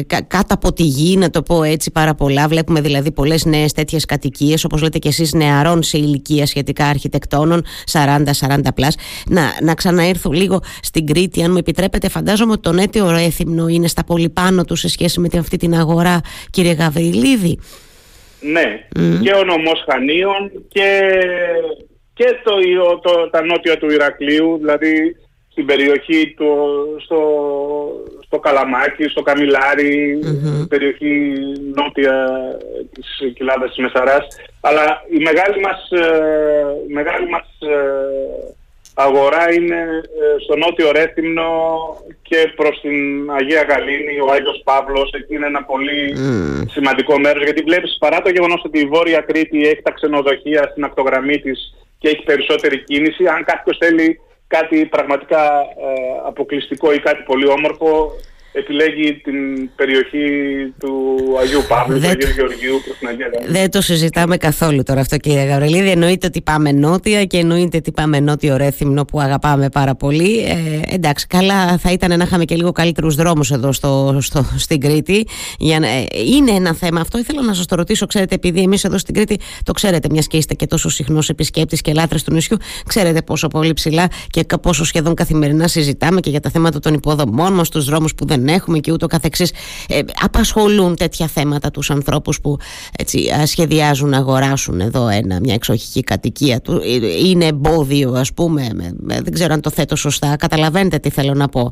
κάτω 0.07 0.53
από 0.53 0.73
τη 0.73 0.83
γη, 0.83 1.17
να 1.17 1.29
το 1.29 1.41
πω 1.41 1.63
έτσι 1.63 1.91
πάρα 1.91 2.15
πολλά. 2.15 2.47
Βλέπουμε 2.47 2.81
δηλαδή 2.81 3.11
πολλές 3.11 3.45
νέες 3.45 3.71
τέτοιες 3.71 4.05
κατοικίες, 4.05 4.63
όπως 4.63 4.81
λέτε 4.81 4.97
και 4.97 5.07
εσείς, 5.07 5.33
νεαρών 5.33 5.83
σε 5.83 5.97
ηλικία 5.97 6.45
σχετικά 6.45 6.85
αρχιτεκτόνων, 6.85 7.65
40-40 7.91 8.73
πλάς. 8.75 8.95
Να, 9.27 9.41
να 9.61 9.73
ξαναέρθω 9.73 10.31
λίγο 10.31 10.61
στην 10.81 11.05
Κρήτη, 11.05 11.43
αν 11.43 11.51
μου 11.51 11.57
επιτρέπετε. 11.57 12.09
Φαντάζομαι 12.09 12.51
ότι 12.51 12.61
το 12.61 12.71
νέτιο 12.71 13.09
Ρέθυμνο 13.09 13.67
είναι 13.67 13.87
στα 13.87 14.03
πολύ 14.03 14.29
πάνω 14.29 14.65
του 14.65 14.75
σε 14.75 14.89
σχέση 14.89 15.19
με 15.19 15.27
αυτή 15.39 15.57
την 15.65 15.75
αγορά, 15.75 16.21
κύριε 16.49 16.73
Γαβριλίδη; 16.73 17.59
Ναι, 18.39 18.67
και 19.21 19.33
ο 19.33 19.43
νομός 19.43 19.85
Χανίων 19.89 20.51
και, 20.67 20.89
και 22.13 22.25
το, 22.43 22.53
το, 23.03 23.29
τα 23.29 23.45
νότια 23.45 23.77
του 23.77 23.89
Ηρακλείου, 23.89 24.57
δηλαδή 24.57 25.15
στην 25.51 25.65
περιοχή 25.65 26.33
του, 26.37 26.51
στο, 27.03 27.19
στο 28.25 28.39
Καλαμάκι, 28.39 29.03
στο 29.03 29.21
καμιλαρι 29.21 30.19
περιοχή 30.69 31.33
νότια 31.75 32.27
της 32.93 33.33
κοιλάδας 33.33 33.69
της 33.69 33.83
Μεσαράς. 33.83 34.27
Αλλά 34.61 35.01
η 35.17 35.17
μεγάλη 35.17 35.59
μας, 35.61 35.89
ε, 35.91 36.65
μεγάλη 36.93 37.29
μας 37.29 37.47
ε, 37.59 38.54
αγορά 38.95 39.53
είναι 39.53 39.79
ε, 40.21 40.39
στο 40.43 40.55
νότιο 40.55 40.91
Ρέθυμνο 40.91 41.49
και 42.21 42.53
προς 42.55 42.79
την 42.81 43.31
Αγία 43.31 43.61
Γαλήνη, 43.61 44.19
ο 44.19 44.31
Άγιος 44.31 44.61
Παύλος, 44.63 45.11
εκεί 45.13 45.35
είναι 45.35 45.45
ένα 45.45 45.63
πολύ 45.63 46.15
σημαντικό 46.69 47.19
μέρος 47.19 47.43
γιατί 47.43 47.61
βλέπεις 47.61 47.97
παρά 47.99 48.21
το 48.21 48.29
γεγονός 48.29 48.61
ότι 48.65 48.79
η 48.79 48.85
Βόρεια 48.85 49.19
Κρήτη 49.19 49.67
έχει 49.67 49.81
τα 49.81 49.91
ξενοδοχεία 49.91 50.67
στην 50.71 50.83
ακτογραμμή 50.83 51.39
της 51.39 51.75
και 51.97 52.09
έχει 52.09 52.23
περισσότερη 52.23 52.83
κίνηση, 52.83 53.27
αν 53.27 53.43
κάποιος 53.43 53.77
θέλει 53.77 54.19
κάτι 54.47 54.85
πραγματικά 54.85 55.43
ε, 55.61 56.27
αποκλειστικό 56.27 56.93
ή 56.93 56.99
κάτι 56.99 57.23
πολύ 57.23 57.47
όμορφο 57.47 58.11
επιλέγει 58.57 59.13
την 59.23 59.69
περιοχή 59.75 60.27
του 60.79 60.93
Αγίου 61.41 61.61
Παύλου, 61.67 61.99
του 61.99 62.07
Αγίου 62.07 62.29
Γεωργίου 62.35 62.81
προς 62.85 62.97
την 62.97 63.07
Αγία 63.07 63.29
Δεν 63.47 63.71
το 63.71 63.81
συζητάμε 63.81 64.37
καθόλου 64.37 64.83
τώρα 64.83 64.99
αυτό 64.99 65.17
κύριε 65.17 65.43
Γαβρελίδη. 65.43 65.89
Εννοείται 65.89 66.27
ότι 66.27 66.41
πάμε 66.41 66.71
νότια 66.71 67.25
και 67.25 67.37
εννοείται 67.37 67.77
ότι 67.77 67.91
πάμε 67.91 68.19
νότιο 68.19 68.57
Ρέθυμνο 68.57 69.05
που 69.05 69.19
αγαπάμε 69.19 69.69
πάρα 69.69 69.95
πολύ. 69.95 70.39
Ε, 70.39 70.95
εντάξει, 70.95 71.27
καλά 71.27 71.77
θα 71.77 71.91
ήταν 71.91 72.17
να 72.17 72.23
είχαμε 72.23 72.45
και 72.45 72.55
λίγο 72.55 72.71
καλύτερους 72.71 73.15
δρόμους 73.15 73.51
εδώ 73.51 73.71
στο, 73.71 74.17
στο, 74.21 74.45
στην 74.57 74.79
Κρήτη. 74.79 75.27
Για 75.57 75.79
να, 75.79 75.87
ε, 75.87 76.05
είναι 76.35 76.51
ένα 76.51 76.73
θέμα 76.73 77.01
αυτό. 77.01 77.17
Ήθελα 77.17 77.41
να 77.41 77.53
σας 77.53 77.65
το 77.65 77.75
ρωτήσω, 77.75 78.05
ξέρετε, 78.05 78.35
επειδή 78.35 78.61
εμείς 78.61 78.83
εδώ 78.83 78.97
στην 78.97 79.13
Κρήτη 79.13 79.39
το 79.63 79.71
ξέρετε, 79.71 80.07
μιας 80.11 80.27
και 80.27 80.37
είστε 80.37 80.53
και 80.53 80.67
τόσο 80.67 80.89
συχνός 80.89 81.29
επισκέπτης 81.29 81.81
και 81.81 81.93
λάτρες 81.93 82.23
του 82.23 82.33
νησιού, 82.33 82.57
ξέρετε 82.87 83.21
πόσο 83.21 83.47
πολύ 83.47 83.73
ψηλά 83.73 84.07
και 84.29 84.45
πόσο 84.61 84.83
σχεδόν 84.85 85.13
καθημερινά 85.13 85.67
συζητάμε 85.67 86.19
και 86.19 86.29
για 86.29 86.39
τα 86.39 86.49
θέματα 86.49 86.79
των 86.79 86.93
υποδομών 86.93 87.53
μας, 87.53 87.69
τους 87.69 87.85
δρόμους 87.85 88.15
που 88.15 88.25
δεν 88.25 88.44
έχουμε 88.47 88.79
και 88.79 88.91
ούτω 88.91 89.07
καθεξής 89.07 89.53
ε, 89.89 89.99
απασχολούν 90.21 90.95
τέτοια 90.95 91.27
θέματα 91.27 91.71
τους 91.71 91.89
ανθρώπους 91.89 92.41
που 92.41 92.57
έτσι, 92.97 93.27
σχεδιάζουν 93.45 94.09
να 94.09 94.17
αγοράσουν 94.17 94.79
εδώ 94.79 95.07
ένα, 95.07 95.39
μια 95.39 95.53
εξοχική 95.53 96.03
κατοικία 96.03 96.61
του 96.61 96.81
ε, 96.83 97.27
είναι 97.27 97.45
εμπόδιο 97.45 98.11
ας 98.11 98.33
πούμε 98.33 98.69
με, 98.73 99.19
δεν 99.23 99.33
ξέρω 99.33 99.53
αν 99.53 99.61
το 99.61 99.69
θέτω 99.69 99.95
σωστά 99.95 100.35
καταλαβαίνετε 100.35 100.97
τι 100.97 101.09
θέλω 101.09 101.33
να 101.33 101.47
πω 101.47 101.71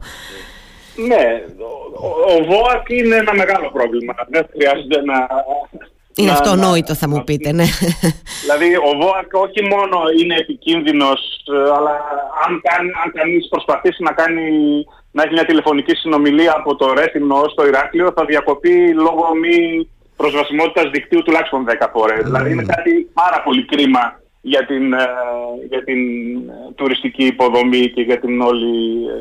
ναι, 0.96 1.44
ο, 1.98 2.34
ο 2.34 2.44
ΒΟΑΚ 2.44 2.90
είναι 2.90 3.16
ένα 3.16 3.34
μεγάλο 3.34 3.72
πρόβλημα. 3.72 4.14
Δεν 4.30 4.46
χρειάζεται 4.52 5.02
να 5.02 5.28
είναι 6.16 6.32
να, 6.32 6.34
αυτονόητο 6.34 6.96
θα 6.96 7.10
μου 7.10 7.24
πείτε, 7.24 7.52
ναι. 7.52 7.66
Δηλαδή 8.42 8.76
ο 8.76 8.92
ΒΟΑΚ 9.02 9.34
όχι 9.34 9.62
μόνο 9.74 9.98
είναι 10.20 10.36
επικίνδυνος, 10.36 11.20
ε, 11.54 11.72
αλλά 11.78 11.94
αν, 12.46 12.62
κάνει, 12.68 12.90
αν 13.04 13.12
κανείς 13.14 13.48
προσπαθήσει 13.50 14.04
να, 14.04 14.12
κάνει, 14.12 14.46
να 15.16 15.24
έχει 15.24 15.34
μια 15.34 15.46
τηλεφωνική 15.46 15.96
συνομιλία 15.96 16.54
από 16.58 16.76
το 16.76 16.94
Ρέθυμνο 16.94 17.36
ως 17.36 17.54
το 17.54 17.66
Ηράκλειο 17.66 18.12
θα 18.16 18.26
διακοπεί 18.26 18.94
λόγω 18.94 19.26
μη 19.42 19.56
προσβασιμότητας 20.16 20.90
δικτύου 20.92 21.24
τουλάχιστον 21.24 21.66
10 21.68 21.88
φορές. 21.94 22.20
Mm. 22.22 22.24
Δηλαδή 22.24 22.52
είναι 22.52 22.66
κάτι 22.76 23.10
πάρα 23.14 23.42
πολύ 23.46 23.66
κρίμα 23.66 24.04
για 24.42 24.66
την, 24.66 24.94
ε, 24.94 25.06
για 25.70 25.84
την 25.84 26.00
τουριστική 26.76 27.26
υποδομή 27.26 27.90
και 27.90 28.02
για 28.02 28.20
την 28.20 28.42
όλη 28.42 28.72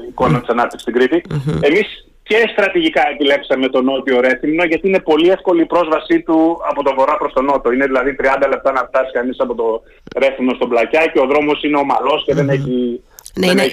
εικόνα 0.09 0.39
mm. 0.39 0.41
της 0.41 0.49
ανάπτυξης 0.49 0.83
στην 0.83 0.95
Κρήτη. 0.95 1.23
Mm-hmm. 1.29 1.59
Εμείς 1.61 1.87
και 2.23 2.49
στρατηγικά 2.53 3.03
επιλέξαμε 3.13 3.69
τον 3.69 3.85
νότιο 3.85 4.21
Ρέθυμνο 4.21 4.65
γιατί 4.65 4.89
είναι 4.89 5.01
πολύ 5.01 5.29
εύκολη 5.29 5.61
η 5.63 5.67
πρόσβασή 5.67 6.21
του 6.21 6.59
από 6.71 6.83
το 6.83 6.95
βορρά 6.97 7.17
προς 7.17 7.33
τον 7.33 7.45
νότο. 7.45 7.73
Είναι 7.73 7.87
δηλαδή 7.87 8.17
30 8.21 8.49
λεπτά 8.49 8.73
να 8.73 8.83
φτάσει 8.89 9.13
κανείς 9.13 9.37
από 9.41 9.55
το 9.55 9.83
Ρέθυμνο 10.17 10.55
στον 10.55 10.69
Πλακιά 10.69 11.07
και 11.13 11.21
ο 11.21 11.27
δρόμος 11.27 11.63
είναι 11.63 11.77
ομαλός 11.77 12.25
και 12.27 12.35
δεν 12.35 12.49
έχει 12.49 13.03
ναι, 13.37 13.47
είναι, 13.47 13.65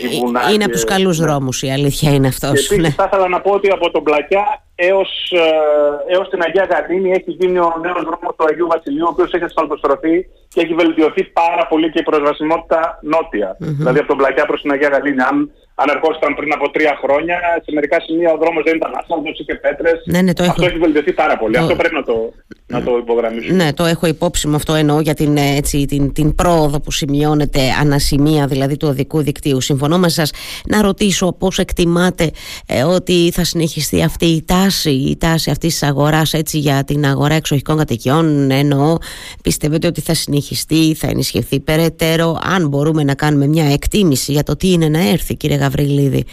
είναι 0.54 0.64
από 0.64 0.74
τους 0.74 0.84
καλούς 0.84 1.18
δρόμους 1.18 1.62
η 1.62 1.72
αλήθεια 1.72 2.14
είναι 2.14 2.28
αυτός. 2.28 2.52
Και 2.52 2.74
επίσης 2.74 2.78
ναι. 2.78 2.90
θα 2.90 3.10
ήθελα 3.12 3.28
να 3.28 3.42
πω 3.42 3.52
ότι 3.52 3.70
από 3.70 3.92
τον 3.92 4.04
Πλακιά 4.04 4.64
έως, 4.76 5.32
ε, 5.32 6.14
έως 6.14 6.30
την 6.30 6.42
Αγία 6.42 6.68
Γαρδίνη 6.72 7.12
έχει 7.12 7.32
γίνει 7.32 7.60
ο 7.60 7.74
νέος 7.82 8.02
δρόμος 8.08 8.34
του 8.38 8.46
Αγίου 8.50 8.68
Βασιλείου 8.68 9.06
ο 9.08 9.10
οποίος 9.12 9.34
έχει 9.34 9.44
ασφαλτοστρωθεί 9.44 10.26
και 10.48 10.62
έχει 10.62 10.74
βελτιωθεί 10.74 11.24
πάρα 11.24 11.68
πολύ 11.68 11.92
και 11.92 12.00
η 12.00 12.04
προσβασιμότητα 12.04 13.00
νότια. 13.02 13.50
Mm-hmm. 13.52 13.78
Δηλαδή 13.80 14.00
από 14.00 14.08
τον 14.08 14.18
Πλακιά 14.18 14.46
προς 14.46 14.62
την 14.62 14.72
Αγία 14.72 14.90
Γαρδίνη. 14.90 15.22
Αν 15.22 15.52
αν 15.82 15.88
ερχόσασταν 15.96 16.32
πριν 16.36 16.52
από 16.58 16.66
τρία 16.76 16.94
χρόνια, 17.04 17.38
σε 17.66 17.72
μερικά 17.78 17.98
σημεία 18.06 18.30
ο 18.36 18.38
δρόμος 18.42 18.64
δεν 18.64 18.76
ήταν 18.76 18.92
άσφαλτος, 19.00 19.40
είχε 19.40 19.56
πέτρες. 19.56 19.98
Ναι, 20.06 20.22
ναι, 20.22 20.34
το 20.34 20.44
αυτό 20.44 20.66
έχει 20.66 20.78
βελτιωθεί 20.78 21.14
πάρα 21.14 21.38
πολύ. 21.38 21.54
Το... 21.54 21.60
Αυτό 21.62 21.76
πρέπει 21.76 21.96
να 21.96 22.04
το, 22.04 22.34
να 22.68 22.84
το 22.84 22.98
υπογραμμίσουμε. 22.98 23.64
Ναι, 23.64 23.74
το 23.74 23.86
έχω 23.86 24.08
υπόψη 24.08 24.48
μου 24.48 24.56
αυτό 24.56 24.74
εννοώ 24.74 25.00
για 25.00 25.14
την, 25.14 25.38
έτσι, 25.38 25.86
την, 25.86 26.14
την 26.14 26.36
πρόοδο 26.36 26.80
που 26.80 26.92
σημειώνεται 26.92 27.60
ανασημεία 27.82 28.48
δηλαδή 28.48 28.78
του 28.78 28.88
οδικού 28.88 29.22
δικτύου. 29.22 29.62
Συμφωνώ 29.62 29.98
με 29.98 30.10
σας 30.10 30.32
να 30.66 30.82
ρωτήσω 30.82 31.36
πώς 31.40 31.60
εκτιμάτε 31.60 32.32
ε, 32.68 32.84
ότι 32.84 33.32
θα 33.34 33.44
συνεχιστεί 33.44 34.04
αυτή 34.04 34.26
η 34.26 34.44
τάση, 34.46 34.92
η 34.92 35.18
τάση 35.18 35.52
αυτής 35.52 35.80
της 35.80 35.84
αγοράς 35.84 36.34
έτσι, 36.34 36.58
για 36.58 36.84
την 36.84 37.06
αγορά 37.06 37.36
εξοχικών 37.36 37.78
κατοικιών. 37.78 38.52
Εννοώ, 38.52 38.98
πιστεύετε 39.42 39.88
ότι 39.88 40.02
θα 40.02 40.14
συνεχιστεί, 40.14 40.94
θα 40.94 41.08
ενισχυθεί 41.08 41.60
περαιτέρω, 41.60 42.40
αν 42.56 42.68
μπορούμε 42.68 43.04
να 43.04 43.16
κάνουμε 43.16 43.48
μια 43.48 43.72
εκτίμηση 43.72 44.32
για 44.32 44.44
το 44.44 44.56
τι 44.56 44.72
είναι 44.72 44.88
να 44.88 45.10
έρθει 45.10 45.36
κύριε 45.36 45.58
Γαβριλίδη. 45.70 46.26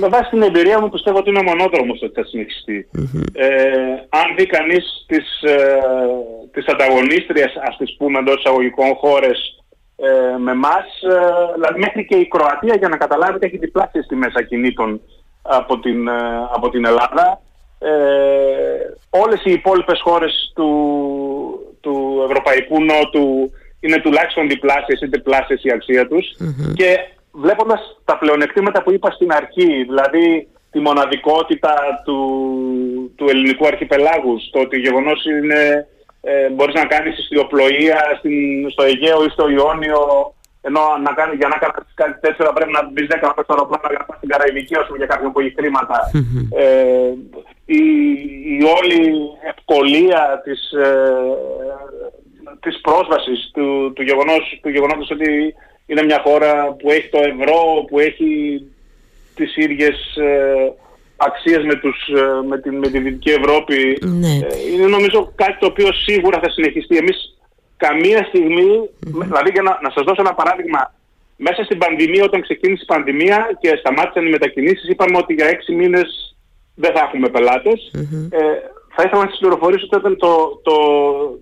Με 0.00 0.08
βάση 0.08 0.30
την 0.30 0.42
εμπειρία 0.42 0.80
μου 0.80 0.88
πιστεύω 0.88 1.18
ότι 1.18 1.30
είναι 1.30 1.42
μονόδρομος 1.42 2.02
ότι 2.02 2.20
θα 2.20 2.24
συνεχιστεί. 2.24 2.88
Ε, 3.32 3.48
αν 4.08 4.26
δει 4.36 4.46
κανείς 4.46 5.04
τις, 5.06 5.42
ε, 5.42 5.78
τις 6.52 6.66
ανταγωνίστριες, 6.66 7.52
ας 7.68 7.76
τις 7.76 7.96
πούμε 7.96 8.18
εντός 8.18 8.36
εισαγωγικών 8.38 8.94
χώρες 8.94 9.62
ε, 9.96 10.36
με 10.38 10.50
εμάς, 10.50 10.86
ε, 11.02 11.52
δηλαδή 11.54 11.78
μέχρι 11.78 12.04
και 12.04 12.16
η 12.16 12.28
Κροατία 12.28 12.74
για 12.78 12.88
να 12.88 12.96
καταλάβετε 12.96 13.46
έχει 13.46 13.58
διπλάσιες 13.58 14.06
τιμές 14.06 14.32
ακινήτων 14.34 15.00
από 15.42 15.78
την, 15.78 16.08
ε, 16.08 16.12
από 16.54 16.68
την 16.70 16.84
Ελλάδα. 16.84 17.40
Ε, 17.78 17.90
όλες 19.10 19.40
οι 19.44 19.52
υπόλοιπες 19.52 20.00
χώρες 20.00 20.52
του, 20.54 20.70
του 21.80 22.24
Ευρωπαϊκού 22.28 22.84
Νότου 22.84 23.50
είναι 23.80 23.98
τουλάχιστον 24.00 24.48
διπλάσιες 24.48 25.00
ή 25.00 25.08
τριπλάσιες 25.08 25.64
η 25.64 25.70
αξία 25.70 26.08
τους 26.08 26.26
και 26.74 26.98
βλέποντας 27.32 28.00
τα 28.04 28.18
πλεονεκτήματα 28.18 28.82
που 28.82 28.92
είπα 28.92 29.10
στην 29.10 29.32
αρχή, 29.32 29.84
δηλαδή 29.84 30.48
τη 30.70 30.80
μοναδικότητα 30.80 31.74
του, 32.04 32.18
του 33.16 33.28
ελληνικού 33.28 33.66
αρχιπελάγου, 33.66 34.36
το 34.52 34.60
ότι 34.60 34.78
γεγονός 34.78 35.24
είναι 35.24 35.86
ε, 36.20 36.48
μπορείς 36.48 36.74
να 36.74 36.84
κάνεις 36.84 37.18
ιστιοπλοεία 37.18 38.00
στο 38.72 38.82
Αιγαίο 38.82 39.24
ή 39.24 39.28
στο 39.28 39.48
Ιόνιο, 39.48 40.00
ενώ 40.60 40.80
να 41.02 41.12
κάνει, 41.12 41.34
για 41.36 41.48
να 41.48 41.56
κάνεις 41.56 41.94
κάτι 41.94 42.20
τέτοιο 42.20 42.52
πρέπει 42.54 42.72
να 42.72 42.84
μπεις 42.90 43.06
10 43.10 43.32
αεροπλάνα 43.48 43.88
για 43.88 43.98
να 43.98 44.04
πας 44.04 44.16
στην 44.16 44.28
Καραϊβική, 44.28 44.74
ας 44.76 44.86
πούμε, 44.86 44.98
για 44.98 45.06
κάποιον 45.06 45.32
που 45.32 45.40
έχει 45.40 45.54
χρήματα. 45.58 45.98
ε, 46.62 47.12
η, 47.64 47.82
η 48.56 48.58
όλη 48.78 49.00
ευκολία 49.52 50.40
της, 50.44 50.72
ε, 50.72 50.88
της 52.60 52.80
πρόσβασης, 52.80 53.50
του, 53.54 53.92
του, 53.94 54.02
γεγονός, 54.02 54.58
του 54.62 54.68
γεγονότος 54.68 55.10
ότι 55.10 55.54
είναι 55.92 56.04
μια 56.04 56.20
χώρα 56.24 56.72
που 56.78 56.90
έχει 56.90 57.08
το 57.08 57.18
ευρώ, 57.18 57.84
που 57.88 57.98
έχει 57.98 58.30
τις 59.34 59.56
ίδιες 59.56 60.16
ε, 60.16 60.72
αξίες 61.16 61.64
με, 61.64 61.74
τους, 61.74 61.98
ε, 62.08 62.46
με, 62.48 62.58
την, 62.60 62.74
με 62.78 62.88
τη 62.88 62.98
Δυτική 62.98 63.30
Ευρώπη. 63.30 63.98
Ναι. 64.00 64.34
Ε, 64.46 64.72
είναι 64.72 64.86
νομίζω 64.86 65.32
κάτι 65.34 65.56
το 65.58 65.66
οποίο 65.66 65.92
σίγουρα 65.92 66.40
θα 66.42 66.50
συνεχιστεί. 66.50 66.96
Εμείς 66.96 67.38
καμία 67.76 68.28
δηλαδή 69.00 69.50
για 69.52 69.62
να, 69.62 69.78
να 69.82 69.90
σας 69.94 70.04
δώσω 70.04 70.22
ένα 70.26 70.34
παράδειγμα, 70.34 70.94
μέσα 71.36 71.64
στην 71.64 71.78
πανδημία, 71.78 72.24
όταν 72.24 72.40
ξεκίνησε 72.42 72.82
η 72.82 72.92
πανδημία 72.92 73.58
και 73.60 73.76
σταμάτησαν 73.80 74.26
οι 74.26 74.30
μετακινήσεις, 74.30 74.88
είπαμε 74.88 75.16
ότι 75.18 75.34
για 75.34 75.46
έξι 75.46 75.72
μήνες 75.72 76.36
δεν 76.74 76.92
θα 76.94 77.00
έχουμε 77.00 77.28
πελάτες. 77.28 77.90
Ε, 78.30 78.40
θα 78.94 79.02
ήθελα 79.04 79.22
να 79.22 79.30
σας 79.30 79.38
πληροφορήσω 79.38 79.86
ότι 79.86 79.98
ήταν 79.98 80.16
το, 80.16 80.60
το, 80.62 80.74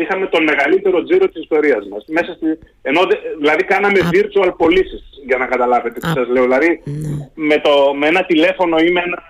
είχαμε 0.00 0.26
τον 0.26 0.42
μεγαλύτερο 0.42 1.02
τζίρο 1.02 1.28
της 1.28 1.42
ιστορίας 1.42 1.88
μας. 1.90 2.04
Μέσα 2.08 2.32
στη, 2.32 2.46
ενώ, 2.82 3.00
δηλαδή 3.38 3.64
κάναμε 3.64 3.98
virtual 4.12 4.54
πωλήσει 4.56 4.98
για 5.26 5.36
να 5.36 5.46
καταλάβετε 5.46 6.00
τι 6.00 6.06
σας 6.06 6.28
λέω. 6.28 6.42
Δηλαδή 6.42 6.82
ναι. 6.84 7.30
με, 7.34 7.58
το, 7.58 7.94
με 7.94 8.06
ένα 8.06 8.24
τηλέφωνο 8.24 8.78
ή 8.78 8.90
με 8.90 9.00
ένα, 9.00 9.22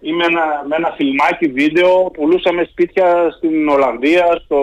ή 0.00 0.12
με 0.12 0.24
ένα, 0.24 0.64
με 0.68 0.76
ένα 0.76 0.94
φιλμάκι 0.96 1.46
βίντεο 1.48 2.10
πουλούσαμε 2.12 2.64
σπίτια 2.64 3.34
στην 3.36 3.68
Ολλανδία, 3.68 4.40
στο, 4.44 4.60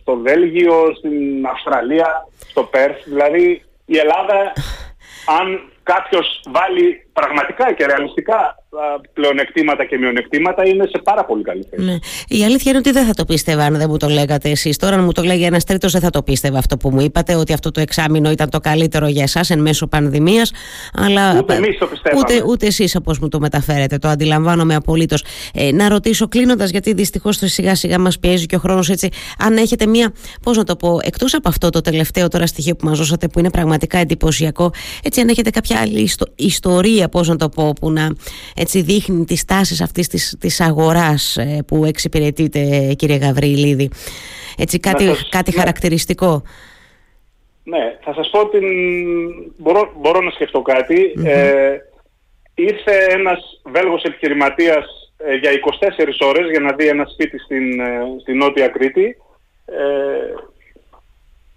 στο 0.00 0.16
Βέλγιο, 0.16 0.94
στην 0.98 1.46
Αυστραλία, 1.46 2.28
στο 2.50 2.62
Πέρθ. 2.62 3.04
Δηλαδή 3.04 3.62
η 3.86 3.96
Ελλάδα 3.98 4.52
αν 5.38 5.60
κάποιος 5.82 6.40
βάλει 6.48 7.06
πραγματικά 7.12 7.72
και 7.72 7.86
ρεαλιστικά 7.86 8.59
πλεονεκτήματα 9.12 9.84
και 9.84 9.98
μειονεκτήματα 9.98 10.66
είναι 10.66 10.86
σε 10.86 11.00
πάρα 11.04 11.24
πολύ 11.24 11.42
καλή 11.42 11.66
θέση. 11.70 11.84
Ναι. 11.84 11.98
Η 12.28 12.44
αλήθεια 12.44 12.70
είναι 12.70 12.78
ότι 12.78 12.90
δεν 12.90 13.06
θα 13.06 13.12
το 13.12 13.24
πίστευα 13.24 13.64
αν 13.64 13.76
δεν 13.76 13.86
μου 13.90 13.96
το 13.96 14.08
λέγατε 14.08 14.50
εσείς. 14.50 14.76
Τώρα, 14.76 14.96
αν 14.96 15.04
μου 15.04 15.12
το 15.12 15.22
λέγει 15.22 15.44
ένας 15.44 15.64
τρίτος, 15.64 15.92
δεν 15.92 16.00
θα 16.00 16.10
το 16.10 16.22
πίστευα 16.22 16.58
αυτό 16.58 16.76
που 16.76 16.90
μου 16.90 17.00
είπατε, 17.00 17.34
ότι 17.34 17.52
αυτό 17.52 17.70
το 17.70 17.80
εξάμεινο 17.80 18.30
ήταν 18.30 18.50
το 18.50 18.60
καλύτερο 18.60 19.06
για 19.06 19.22
εσάς 19.22 19.50
εν 19.50 19.60
μέσω 19.60 19.86
πανδημίας. 19.86 20.52
Αλλά 20.94 21.38
ούτε 21.38 21.54
εμείς 21.54 21.78
το 21.78 21.86
πιστεύαμε. 21.86 22.20
Ούτε, 22.20 22.44
ούτε 22.46 22.66
εσείς 22.66 22.96
όπως 22.96 23.18
μου 23.18 23.28
το 23.28 23.40
μεταφέρετε. 23.40 23.98
Το 23.98 24.08
αντιλαμβάνομαι 24.08 24.74
απολύτως. 24.74 25.24
Ε, 25.54 25.72
να 25.72 25.88
ρωτήσω 25.88 26.28
κλείνοντας, 26.28 26.70
γιατί 26.70 26.92
δυστυχώς 26.92 27.38
σιγά 27.42 27.74
σιγά 27.74 27.98
μας 27.98 28.18
πιέζει 28.18 28.46
και 28.46 28.56
ο 28.56 28.58
χρόνος 28.58 28.88
έτσι, 28.88 29.08
αν 29.38 29.56
έχετε 29.56 29.86
μία, 29.86 30.12
πώς 30.42 30.56
να 30.56 30.64
το 30.64 30.76
πω, 30.76 30.98
εκτός 31.02 31.34
από 31.34 31.48
αυτό 31.48 31.70
το 31.70 31.80
τελευταίο 31.80 32.28
τώρα 32.28 32.46
στοιχείο 32.46 32.76
που 32.76 32.86
μας 32.86 32.98
δώσατε 32.98 33.28
που 33.28 33.38
είναι 33.38 33.50
πραγματικά 33.50 33.98
εντυπωσιακό, 33.98 34.70
έτσι 35.02 35.20
αν 35.20 35.28
έχετε 35.28 35.50
κάποια 35.50 35.80
άλλη 35.80 36.10
ιστορία, 36.36 37.08
πώς 37.08 37.28
να 37.28 37.36
το 37.36 37.48
πω, 37.48 37.72
που 37.80 37.90
να 37.90 38.08
έτσι 38.62 38.82
δείχνει 38.82 39.24
τις 39.24 39.44
τάσεις 39.44 39.80
αυτής 39.80 40.08
της, 40.08 40.36
της 40.40 40.60
αγοράς 40.60 41.36
ε, 41.36 41.62
που 41.66 41.84
εξυπηρετείτε 41.84 42.94
κύριε 42.96 43.16
Γαβρίλίδη. 43.16 43.90
Έτσι 44.56 44.78
κάτι, 44.78 45.04
κάτι 45.28 45.50
ναι. 45.50 45.58
χαρακτηριστικό. 45.58 46.42
Ναι, 47.62 47.98
θα 48.04 48.14
σας 48.14 48.30
πω 48.30 48.40
ότι 48.40 48.58
μπορώ, 49.56 49.92
μπορώ 49.96 50.20
να 50.20 50.30
σκεφτώ 50.30 50.62
κάτι. 50.62 51.12
Ε, 51.24 51.76
ήρθε 52.54 53.06
ένας 53.08 53.60
Βέλγος 53.64 54.02
επιχειρηματίας 54.02 55.12
ε, 55.16 55.34
για 55.34 55.50
24 55.50 56.26
ώρες 56.28 56.50
για 56.50 56.60
να 56.60 56.72
δει 56.72 56.86
ένα 56.88 57.04
σπίτι 57.12 57.38
στην, 57.38 57.80
ε, 57.80 58.00
στην 58.20 58.36
Νότια 58.36 58.68
Κρήτη 58.68 59.16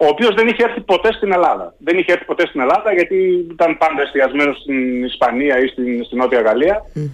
ο 0.04 0.08
οποίος 0.08 0.34
δεν 0.36 0.48
είχε 0.48 0.64
έρθει 0.64 0.82
ποτέ 0.82 1.14
στην 1.14 1.32
Ελλάδα. 1.32 1.74
Δεν 1.78 1.98
είχε 1.98 2.12
έρθει 2.12 2.26
ποτέ 2.26 2.48
στην 2.48 2.62
Ελλάδα 2.62 2.94
γιατί 2.94 3.48
ήταν 3.52 3.78
πάντα 3.78 4.02
εστιασμένος 4.02 4.58
στην 4.58 5.04
Ισπανία 5.04 5.60
ή 5.64 5.68
στην, 5.68 6.06
στην 6.06 6.18
Νότια 6.18 6.42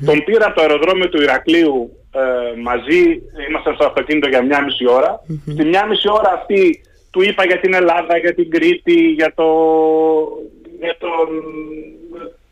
Τον 0.05 0.23
πήρα 0.23 0.45
από 0.45 0.55
το 0.55 0.61
αεροδρόμιο 0.61 1.09
του 1.09 1.21
Ηρακλείου 1.21 1.99
ε, 2.11 2.61
μαζί, 2.61 3.21
ήμασταν 3.49 3.73
στο 3.75 3.85
αυτοκίνητο 3.85 4.27
για 4.27 4.43
μια 4.43 4.63
μισή 4.63 4.87
ώρα. 4.89 5.11
Mm-hmm. 5.19 5.51
Στη 5.53 5.63
μια 5.65 5.85
μισή 5.85 6.09
ώρα 6.09 6.31
αυτή 6.33 6.81
του 7.11 7.21
είπα 7.21 7.45
για 7.45 7.59
την 7.59 7.73
Ελλάδα, 7.73 8.17
για 8.17 8.33
την 8.33 8.49
Κρήτη, 8.49 8.99
για 9.19 9.33
το, 9.35 9.47
για 10.79 10.95
τον, 10.99 11.27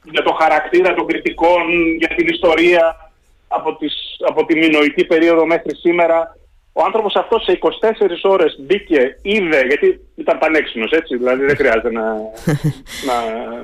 για 0.03 0.23
το 0.23 0.31
χαρακτήρα 0.31 0.93
των 0.93 1.05
κριτικών, 1.05 1.61
για 1.97 2.07
την 2.15 2.27
ιστορία 2.27 3.11
από, 3.47 3.75
τις, 3.75 3.93
από 4.27 4.45
τη 4.45 4.57
μηνοϊκή 4.57 5.05
περίοδο 5.05 5.45
μέχρι 5.45 5.75
σήμερα. 5.75 6.37
Ο 6.79 6.83
άνθρωπος 6.85 7.15
αυτός 7.15 7.43
σε 7.43 7.59
24 7.61 7.67
ώρες 8.23 8.55
μπήκε, 8.59 9.17
είδε, 9.21 9.61
γιατί 9.67 9.99
ήταν 10.15 10.37
πανέξινος 10.37 10.91
έτσι, 10.91 11.17
δηλαδή 11.17 11.45
δεν 11.45 11.55
χρειάζεται 11.55 11.91
να... 11.91 12.03
να, 13.07 13.17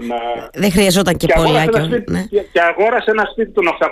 να... 0.09 0.17
Δεν 0.53 0.71
χρειαζόταν 0.71 1.17
και, 1.17 1.27
και 1.27 1.33
πολλά. 1.35 1.65
Και, 1.65 2.03
ναι. 2.11 2.23
και, 2.53 2.61
αγόρασε 2.61 3.11
ένα 3.11 3.25
σπίτι 3.31 3.51
των 3.51 3.63
850.000 3.79 3.91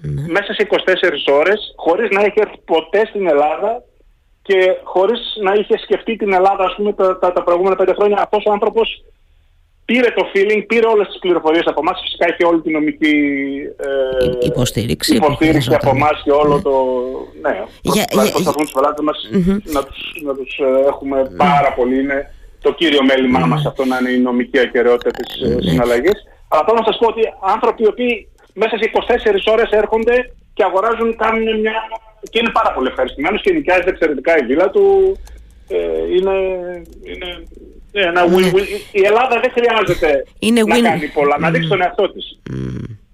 ναι. 0.00 0.24
μέσα 0.28 0.52
σε 0.54 0.66
24 0.70 1.34
ώρες, 1.40 1.74
χωρίς 1.76 2.08
να 2.10 2.20
έχει 2.20 2.40
έρθει 2.40 2.58
ποτέ 2.64 3.06
στην 3.06 3.28
Ελλάδα 3.28 3.82
και 4.42 4.58
χωρίς 4.82 5.20
να 5.42 5.52
είχε 5.52 5.78
σκεφτεί 5.78 6.16
την 6.16 6.32
Ελλάδα 6.32 6.64
ας 6.64 6.74
πούμε 6.76 6.92
τα, 6.92 7.18
τα, 7.18 7.32
τα 7.32 7.42
προηγούμενα 7.42 7.76
πέντε 7.76 7.94
χρόνια. 7.94 8.22
Αυτός 8.22 8.44
ο 8.46 8.52
άνθρωπος 8.52 9.04
πήρε 9.84 10.10
το 10.18 10.24
feeling, 10.32 10.62
πήρε 10.66 10.86
όλες 10.86 11.06
τις 11.06 11.18
πληροφορίες 11.18 11.66
από 11.66 11.80
εμάς, 11.84 12.00
φυσικά 12.02 12.26
είχε 12.28 12.44
όλη 12.50 12.60
την 12.60 12.72
νομική 12.72 13.14
ε, 13.76 14.46
υποστήριξη, 14.46 15.14
υποστήριξη 15.14 15.74
από 15.74 15.90
εμάς 15.96 16.20
και 16.24 16.30
όλο 16.30 16.54
ναι. 16.56 16.62
το... 16.62 16.74
Ναι, 17.40 17.64
για, 17.82 18.04
προσπαθούν 18.32 18.62
τους 18.62 18.72
πελάτες 18.72 19.04
μας 19.04 19.18
mm-hmm. 19.32 19.58
να 19.76 19.82
τους, 19.84 19.98
να 20.26 20.34
τους 20.34 20.58
ε, 20.58 20.88
έχουμε 20.88 21.22
mm-hmm. 21.22 21.36
πάρα 21.36 21.72
πολύ. 21.72 21.98
Είναι 22.00 22.34
το 22.60 22.72
κύριο 22.72 23.04
μέλημά 23.04 23.44
mm-hmm. 23.44 23.48
μας 23.48 23.66
αυτό 23.66 23.84
να 23.84 23.96
είναι 23.98 24.10
η 24.10 24.18
νομική 24.18 24.58
ακαιρεότητα 24.58 25.10
της 25.10 25.28
mm-hmm. 25.34 25.62
συναλλαγής. 25.68 26.18
Αλλά 26.48 26.62
θέλω 26.66 26.78
να 26.78 26.84
σας 26.84 26.98
πω 26.98 27.06
ότι 27.06 27.22
άνθρωποι 27.54 27.82
οι 27.82 27.86
οποίοι 27.86 28.28
μέσα 28.54 28.76
σε 28.76 28.90
24 29.46 29.52
ώρες 29.52 29.70
έρχονται 29.70 30.16
και 30.54 30.64
αγοράζουν, 30.64 31.16
κάνουν 31.16 31.60
μια... 31.60 31.74
και 32.30 32.38
είναι 32.38 32.50
πάρα 32.50 32.72
πολύ 32.74 32.88
ευχαριστημένος 32.88 33.42
και 33.42 33.52
νοικιάζεται 33.52 33.90
εξαιρετικά 33.90 34.38
η 34.38 34.44
βίλα 34.44 34.70
του. 34.70 35.16
Ε, 35.68 35.76
είναι, 36.16 36.34
είναι 37.10 37.28
ναι, 37.92 38.10
ναι. 38.10 38.48
Η 38.92 39.00
Ελλάδα 39.04 39.40
δεν 39.40 39.50
χρειάζεται 39.50 40.24
Είναι 40.38 40.62
να 40.62 40.80
κάνει 40.80 41.06
πολλά, 41.06 41.36
να 41.38 41.50
δείξει 41.50 41.68
τον 41.68 41.82
εαυτό 41.82 42.12
της. 42.12 42.38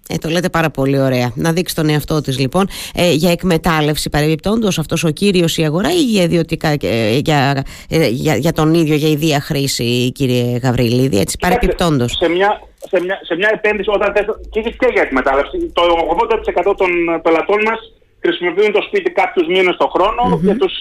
Ε, 0.08 0.16
το 0.16 0.28
λέτε 0.28 0.48
πάρα 0.48 0.70
πολύ 0.70 1.00
ωραία. 1.00 1.32
Να 1.34 1.52
δείξει 1.52 1.74
τον 1.74 1.88
εαυτό 1.88 2.20
της 2.20 2.38
λοιπόν. 2.38 2.68
Ε, 2.94 3.12
για 3.12 3.30
εκμετάλλευση 3.30 4.10
παρεμπιπτόντως 4.10 4.78
αυτός 4.78 5.04
ο 5.04 5.10
κύριος 5.10 5.56
η 5.56 5.64
αγορά 5.64 5.92
ή 5.92 6.02
για, 6.02 6.22
ιδιωτικά, 6.22 6.68
ε, 6.68 7.18
για, 7.18 7.64
ε, 7.90 8.08
για, 8.08 8.36
για, 8.36 8.52
τον 8.52 8.74
ίδιο, 8.74 8.94
για 8.94 9.08
ιδία 9.08 9.40
χρήση 9.40 10.12
κύριε 10.12 10.58
Γαβριλίδη, 10.62 11.18
έτσι 11.18 11.36
παρεμπιπτόντως; 11.40 12.12
Σε 12.12 12.28
μια, 12.28 12.60
σε 12.90 13.00
μια, 13.00 13.18
σε 13.22 13.34
μια 13.34 13.50
επένδυση 13.54 13.90
όταν 13.90 14.12
θες, 14.14 14.24
και, 14.50 14.60
και 14.60 14.88
για 14.92 15.02
εκμετάλλευση, 15.02 15.70
το 15.72 15.82
80% 16.70 16.74
των 16.76 16.90
πελατών 17.22 17.62
μας 17.62 17.92
χρησιμοποιούν 18.20 18.72
το 18.72 18.82
σπίτι 18.82 19.10
κάποιους 19.10 19.46
μήνες 19.46 19.76
το 19.76 19.86
χρόνο 19.94 20.22
mm-hmm. 20.24 20.46
και 20.46 20.54
τους 20.54 20.74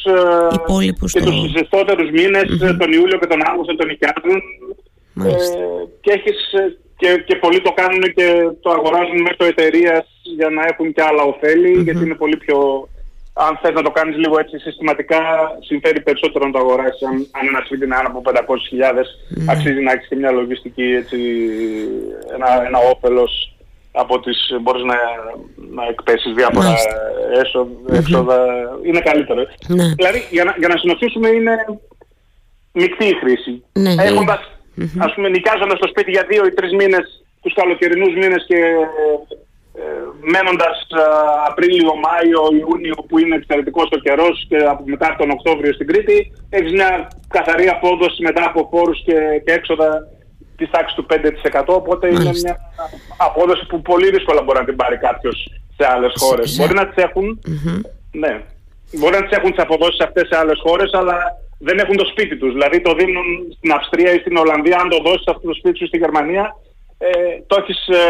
τους 1.00 1.12
το... 1.12 1.32
ζεστότερου 1.58 2.06
μήνες, 2.12 2.43
mm-hmm. 2.43 2.76
τον 2.80 2.91
Ιούλιο 2.91 3.17
και 3.19 3.28
τον 3.28 3.41
Αύγουστο, 3.50 3.76
τον 3.76 3.88
νοικιάζουν. 3.88 4.41
Ε, 5.26 5.36
και, 6.02 6.12
έχεις, 6.12 6.39
και, 6.97 7.23
και 7.28 7.36
πολλοί 7.36 7.62
το 7.62 7.71
κάνουν 7.71 8.04
και 8.15 8.28
το 8.62 8.69
αγοράζουν 8.71 9.21
μέσω 9.21 9.43
εταιρείας 9.52 10.06
για 10.38 10.50
να 10.50 10.62
έχουν 10.71 10.93
και 10.93 11.02
άλλα 11.02 11.23
ωφέλη, 11.23 11.71
mm-hmm. 11.76 11.84
γιατί 11.84 12.04
είναι 12.06 12.21
πολύ 12.23 12.38
πιο. 12.38 12.88
Αν 13.39 13.60
θες 13.62 13.73
να 13.73 13.82
το 13.82 13.91
κάνεις 13.91 14.17
λίγο 14.17 14.39
έτσι 14.39 14.58
συστηματικά, 14.60 15.21
συμφέρει 15.60 16.02
περισσότερο 16.02 16.45
να 16.45 16.52
το 16.52 16.60
αγοράσεις. 16.60 17.02
Αν, 17.08 17.28
αν 17.38 17.47
ένα 17.47 17.62
σπίτι 17.65 17.86
είναι 17.86 17.95
άνω 17.95 18.08
από 18.08 18.21
500.000, 18.26 18.34
αξίζει 19.50 19.82
να 19.82 19.91
έχεις 19.91 20.08
και 20.08 20.15
μια 20.15 20.32
λογιστική, 20.32 20.84
έτσι, 21.02 21.17
ένα, 22.34 22.65
ένα 22.65 22.80
όφελος 22.93 23.57
από 24.02 24.20
τις, 24.20 24.40
μπορείς 24.62 24.84
να, 24.84 24.98
να 25.78 25.84
εκπέσεις 25.94 26.34
διάφορα 26.34 26.74
έσοδα, 27.92 28.40
είναι 28.84 29.00
καλύτερο. 29.00 29.42
Ναι. 29.68 29.88
Δηλαδή, 30.00 30.20
για 30.30 30.44
να, 30.44 30.56
για 30.58 30.68
να 30.68 30.78
συνοψίσουμε 30.78 31.28
είναι 31.30 31.54
μεικτή 32.72 33.06
η 33.06 33.20
χρήση. 33.22 33.64
Ναι, 33.74 33.94
Έχοντας, 34.10 34.42
mm-hmm. 34.78 35.06
ας 35.06 35.14
πούμε, 35.14 35.30
νοικιάζοντας 35.30 35.80
το 35.80 35.88
σπίτι 35.88 36.12
για 36.12 36.26
δύο 36.30 36.46
ή 36.46 36.52
τρεις 36.52 36.72
μήνες, 36.74 37.06
τους 37.42 37.54
καλοκαιρινούς 37.54 38.14
μήνες 38.14 38.46
και 38.48 38.60
ε, 39.80 39.82
μένοντας 40.34 40.78
Απρίλιο, 41.48 41.94
Μάιο, 42.06 42.42
Ιούνιο 42.62 42.96
που 43.08 43.20
είναι 43.20 43.36
εξαιρετικός 43.36 43.90
ο 43.92 43.98
καιρός 43.98 44.46
και 44.50 44.58
από 44.58 44.84
μετά 44.86 45.16
τον 45.18 45.30
Οκτώβριο 45.30 45.74
στην 45.74 45.88
Κρήτη, 45.88 46.32
έχεις 46.50 46.72
μια 46.72 47.08
καθαρή 47.28 47.68
απόδοση 47.68 48.22
μετά 48.22 48.44
από 48.46 48.70
φόρους 48.72 49.04
και, 49.06 49.18
και 49.46 49.54
έξοδα 49.54 50.08
της 50.58 50.70
τάξης 50.70 50.96
του 50.96 51.06
5%. 51.10 51.63
Οπότε 51.65 52.08
είναι 52.08 52.32
μια 52.43 52.58
απόδοση 53.17 53.65
που 53.65 53.82
πολύ 53.82 54.10
δύσκολα 54.10 54.41
μπορεί 54.41 54.60
να 54.60 54.65
την 54.65 54.76
πάρει 54.76 54.98
κάποιος 54.98 55.52
σε 55.78 55.88
άλλες 55.93 56.13
χώρες. 56.15 56.58
Μπορεί 56.58 56.74
να 56.74 56.88
τις 56.88 57.04
εχουν 57.04 57.39
ναι. 58.12 58.41
Μπορεί 58.91 59.15
να 59.15 59.24
τις 59.24 59.38
έχουν 59.38 59.52
τις 59.52 59.63
αποδόσεις 59.63 60.00
αυτές 60.00 60.28
σε 60.28 60.38
άλλες 60.38 60.60
χώρες, 60.65 60.93
αλλά 60.93 61.17
δεν 61.60 61.78
έχουν 61.80 61.96
το 61.96 62.06
σπίτι 62.06 62.38
τους. 62.38 62.52
Δηλαδή 62.54 62.82
το 62.82 62.93
δίνουν 62.93 63.26
στην 63.58 63.72
Αυστρία 63.72 64.13
ή 64.13 64.20
στην 64.20 64.38
Ολλανδία. 64.38 64.78
Αν 64.80 64.89
το 64.89 65.00
δώσεις 65.06 65.28
αυτό 65.28 65.48
το 65.48 65.54
σπίτι 65.54 65.78
σου 65.78 65.88
στη 65.88 65.98
Γερμανία, 65.98 66.56
ε, 66.98 67.08
το 67.48 67.56
έχεις 67.60 67.88
ε, 67.88 68.02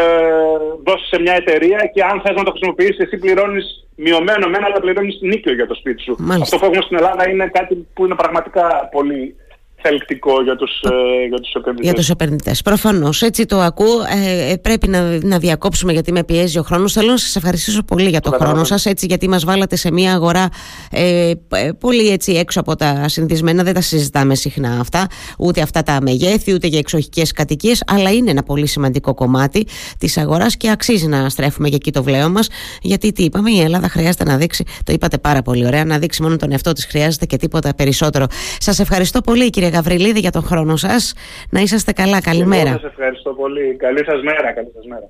δώσεις 0.84 1.08
σε 1.08 1.20
μια 1.20 1.34
εταιρεία 1.34 1.90
και 1.94 2.02
αν 2.02 2.20
θες 2.24 2.36
να 2.36 2.44
το 2.44 2.50
χρησιμοποιήσεις, 2.50 2.98
εσύ 2.98 3.16
πληρώνεις 3.18 3.88
μειωμένο 3.96 4.48
μένα, 4.48 4.66
αλλά 4.66 4.80
πληρώνεις 4.80 5.18
νίκιο 5.20 5.52
για 5.54 5.66
το 5.66 5.74
σπίτι 5.74 6.02
σου. 6.02 6.16
Αυτό 6.42 6.58
που 6.58 6.64
έχουμε 6.64 6.82
στην 6.82 6.96
Ελλάδα 6.96 7.30
είναι 7.30 7.46
κάτι 7.52 7.86
που 7.94 8.04
είναι 8.04 8.14
πραγματικά 8.14 8.88
πολύ 8.92 9.36
θελκτικό 9.82 10.42
για 10.42 10.56
τους, 10.56 10.80
ε, 10.82 11.26
για 11.28 11.38
τους 11.38 11.52
επενδυτές. 11.52 11.84
Για 11.84 11.94
τους 11.94 12.10
επενδυτές. 12.10 12.62
Προφανώς, 12.62 13.22
έτσι 13.22 13.46
το 13.46 13.60
ακούω. 13.60 14.00
Ε, 14.24 14.50
ε, 14.52 14.56
πρέπει 14.56 14.88
να, 14.88 15.18
να 15.22 15.38
διακόψουμε 15.38 15.92
γιατί 15.92 16.12
με 16.12 16.24
πιέζει 16.24 16.58
ο 16.58 16.62
χρόνος. 16.62 16.92
Θέλω 16.92 17.10
να 17.10 17.16
σας 17.16 17.36
ευχαριστήσω 17.36 17.82
πολύ 17.82 18.08
για 18.08 18.20
το 18.20 18.30
χρόνο 18.30 18.64
σας, 18.64 18.86
έτσι, 18.86 19.06
γιατί 19.06 19.28
μας 19.28 19.44
βάλατε 19.44 19.76
σε 19.76 19.92
μια 19.92 20.12
αγορά 20.12 20.48
ε, 20.90 21.32
πολύ 21.78 22.08
έτσι 22.08 22.32
έξω 22.32 22.60
από 22.60 22.76
τα 22.76 23.08
συνηθισμένα. 23.08 23.62
Δεν 23.62 23.74
τα 23.74 23.80
συζητάμε 23.80 24.34
συχνά 24.34 24.76
αυτά, 24.80 25.06
ούτε 25.38 25.60
αυτά 25.60 25.82
τα 25.82 25.98
μεγέθη, 26.00 26.52
ούτε 26.52 26.66
για 26.66 26.78
εξοχικές 26.78 27.32
κατοικίες, 27.32 27.82
αλλά 27.86 28.12
είναι 28.12 28.30
ένα 28.30 28.42
πολύ 28.42 28.66
σημαντικό 28.66 29.14
κομμάτι 29.14 29.66
της 29.98 30.18
αγοράς 30.18 30.56
και 30.56 30.70
αξίζει 30.70 31.06
να 31.06 31.28
στρέφουμε 31.28 31.68
για 31.68 31.76
εκεί 31.80 31.92
το 31.92 32.02
βλέμμα 32.02 32.28
μας, 32.28 32.48
γιατί 32.82 33.12
τι 33.12 33.22
είπαμε, 33.22 33.50
η 33.50 33.60
Ελλάδα 33.60 33.88
χρειάζεται 33.88 34.24
να 34.24 34.36
δείξει, 34.36 34.64
το 34.84 34.92
είπατε 34.92 35.18
πάρα 35.18 35.42
πολύ 35.42 35.66
ωραία, 35.66 35.84
να 35.84 35.98
δείξει 35.98 36.22
μόνο 36.22 36.36
τον 36.36 36.52
εαυτό 36.52 36.72
της 36.72 36.86
χρειάζεται 36.86 37.26
και 37.26 37.36
τίποτα 37.36 37.74
περισσότερο. 37.74 38.26
Σας 38.58 38.78
ευχαριστώ 38.78 39.20
πολύ 39.20 39.50
κύριε 39.50 39.67
κύριε 39.68 39.80
Γαβριλίδη 39.80 40.20
για 40.20 40.30
τον 40.30 40.42
χρόνο 40.42 40.76
σας. 40.76 41.14
Να 41.50 41.60
είσαστε 41.60 41.92
καλά. 41.92 42.20
Καλημέρα. 42.20 42.68
Εγώ 42.68 42.78
σας 42.78 42.90
ευχαριστώ 42.90 43.32
πολύ. 43.34 43.76
Καλή 43.76 44.04
σας 44.04 44.22
μέρα. 44.22 44.52
Καλή 44.52 44.70
σας 44.74 44.84
μέρα. 44.86 45.08